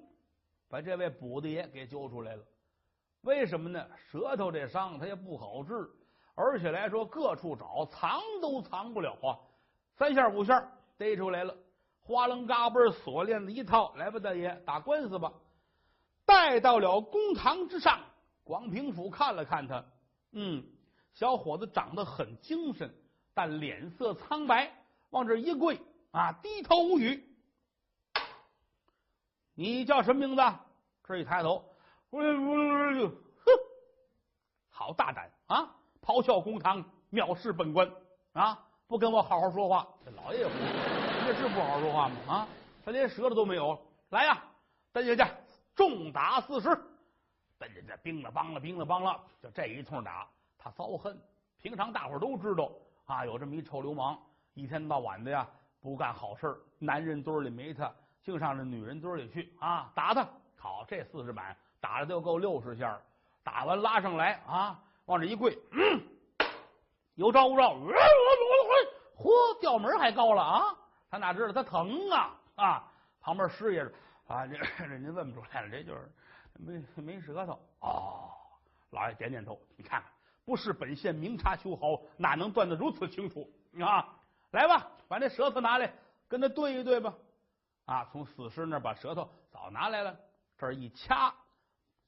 [0.70, 2.44] 把这位卜的爷给揪出来了。
[3.24, 3.86] 为什么呢？
[3.98, 5.90] 舌头这伤他也不好治，
[6.34, 9.36] 而且来说各处找，藏都藏不了啊。
[9.98, 10.66] 三下五下
[10.98, 11.54] 逮出来了。
[12.00, 15.34] 花楞嘎嘣锁链子一套，来吧，大爷，打官司吧。
[16.26, 18.00] 带到了公堂之上，
[18.46, 19.84] 广平府看了看他，
[20.32, 20.64] 嗯，
[21.14, 22.94] 小伙子长得很精神，
[23.34, 24.72] 但脸色苍白，
[25.10, 25.82] 往这一跪
[26.12, 27.26] 啊，低头无语。
[29.54, 30.42] 你叫什么名字？
[31.04, 31.66] 这一抬头，
[32.12, 32.20] 哼，
[34.70, 35.76] 好大胆啊！
[36.02, 37.92] 咆哮公堂，藐视本官
[38.34, 38.66] 啊！
[38.88, 39.86] 不跟我好好说话。
[40.06, 42.16] 这老爷也胡说，这是不好好说话吗？
[42.28, 42.48] 啊，
[42.86, 43.78] 他连舌头都没有。
[44.10, 44.42] 来呀，
[44.94, 45.32] 蹬下去，
[45.76, 46.70] 重打四十。
[47.60, 50.28] 蹬下去，冰了梆了，冰了梆了，就这一通打。
[50.60, 51.18] 他遭恨，
[51.62, 52.70] 平常大伙都知道
[53.06, 54.20] 啊，有这么一臭流氓，
[54.54, 55.48] 一天到晚的呀，
[55.80, 57.92] 不干好事男人堆里没他，
[58.22, 60.28] 净上这女人堆里去啊，打他。
[60.58, 63.00] 好，这四十板打了就够六十下，
[63.42, 66.02] 打完拉上来啊，往这一跪，嗯，
[67.16, 67.74] 有招无招？
[69.18, 70.78] 嚯，调门还高了啊！
[71.10, 72.92] 他哪知道他疼啊啊！
[73.22, 73.82] 旁边师爷
[74.28, 76.10] 啊，这您问不出来了，这就是
[76.54, 78.30] 没没舌头哦。
[78.92, 80.10] 老爷点点头，你看看，
[80.50, 83.48] 不是本县明察秋毫，哪能断得如此清楚
[83.80, 84.18] 啊？
[84.50, 85.94] 来吧，把那舌头拿来，
[86.28, 87.14] 跟他对一对吧。
[87.86, 90.18] 啊，从死尸那把舌头早拿来了。
[90.58, 91.32] 这儿一掐，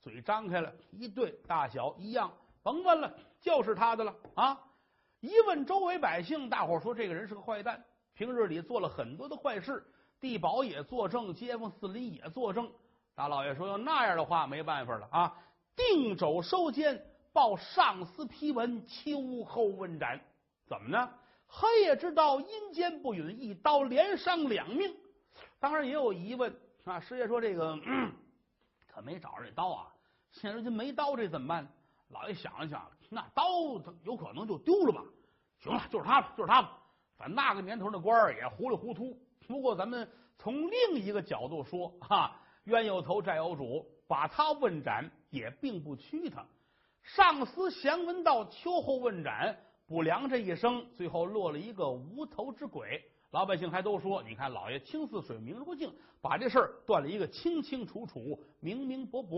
[0.01, 2.33] 嘴张开了，一对大小一样，
[2.63, 4.59] 甭问了，就是他的了啊！
[5.19, 7.85] 一问周围百姓，大伙说这个人是个坏蛋，
[8.15, 9.85] 平日里做了很多的坏事，
[10.19, 12.71] 地保也作证，街坊四邻也作证。
[13.13, 15.37] 大老爷说要那样的话，没办法了啊！
[15.75, 20.19] 定肘收监，报上司批文，秋后问斩。
[20.67, 21.09] 怎么呢？
[21.47, 24.95] 黑夜之道，阴间不允，一刀连伤两命。
[25.59, 26.55] 当然也有疑问
[26.85, 26.99] 啊！
[26.99, 27.77] 师爷说这个。
[28.93, 29.87] 可没找着这刀啊！
[30.31, 31.67] 现如今没刀，这怎么办？
[32.09, 33.43] 老爷想了想，那刀
[34.03, 35.01] 有可能就丢了吧？
[35.59, 36.77] 行了，就是他吧，就是他吧。
[37.17, 39.17] 反正那个年头的官儿也糊里糊涂。
[39.47, 46.45] 不过咱们从另一个角度说，哈，冤有头债有主，把他问斩也并不屈他。
[47.03, 53.03] 上司降文到秋后问斩，卜良这一生最后落了一个无头之鬼。
[53.31, 59.29] 老百姓还都说：“你看，老爷清似水，明如镜，把这事儿断了一个清清楚楚、明明白白。”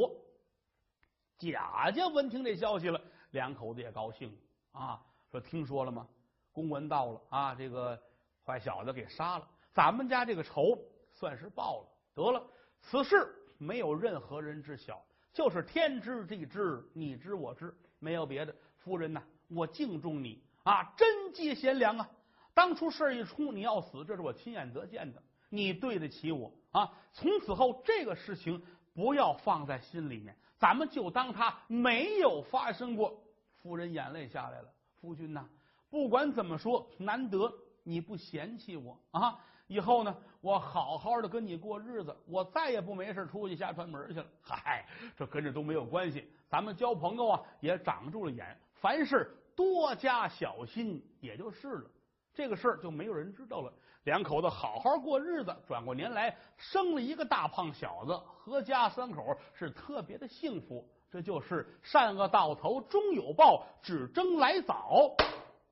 [1.38, 3.00] 贾家闻听这消息了，
[3.32, 4.36] 两口子也高兴
[4.72, 5.00] 啊，
[5.30, 6.08] 说：“听说了吗？
[6.52, 8.00] 公文到了啊，这个
[8.46, 10.78] 坏小子给杀了，咱们家这个仇
[11.12, 11.88] 算是报了。
[12.16, 12.44] 得了，
[12.82, 15.04] 此事没有任何人知晓，
[15.34, 18.56] 就是天知地知，你知我知，没有别的。
[18.78, 22.10] 夫人呐，我敬重你啊，真计贤良啊。”
[22.54, 25.22] 当初事儿一出，你要死，这是我亲眼得见的。
[25.50, 26.92] 你对得起我啊！
[27.14, 28.62] 从此后，这个事情
[28.94, 33.24] 不要放在心里面，咱们就当他没有发生过。
[33.62, 34.74] 夫人眼泪下来了。
[35.00, 35.48] 夫君呐，
[35.90, 37.54] 不管怎么说，难得
[37.84, 39.40] 你不嫌弃我啊！
[39.74, 44.26] 以后呢，我好好的跟你过日子，我再也不没事出去瞎串门去了。
[44.40, 44.86] 嗨，
[45.18, 51.90] 这跟着都没有关系，咱们交朋友啊，也长住了眼，凡事多加小心，也就是了。
[52.36, 53.74] 这个事儿就没有人知道了。
[54.04, 60.88] 两口子好好过日子，转过年来生了一个大胖小子，合家三口是特别的幸福。
[61.10, 65.16] 这就是善恶到头终有报，只争来早，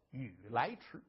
[0.10, 1.00] 雨来迟。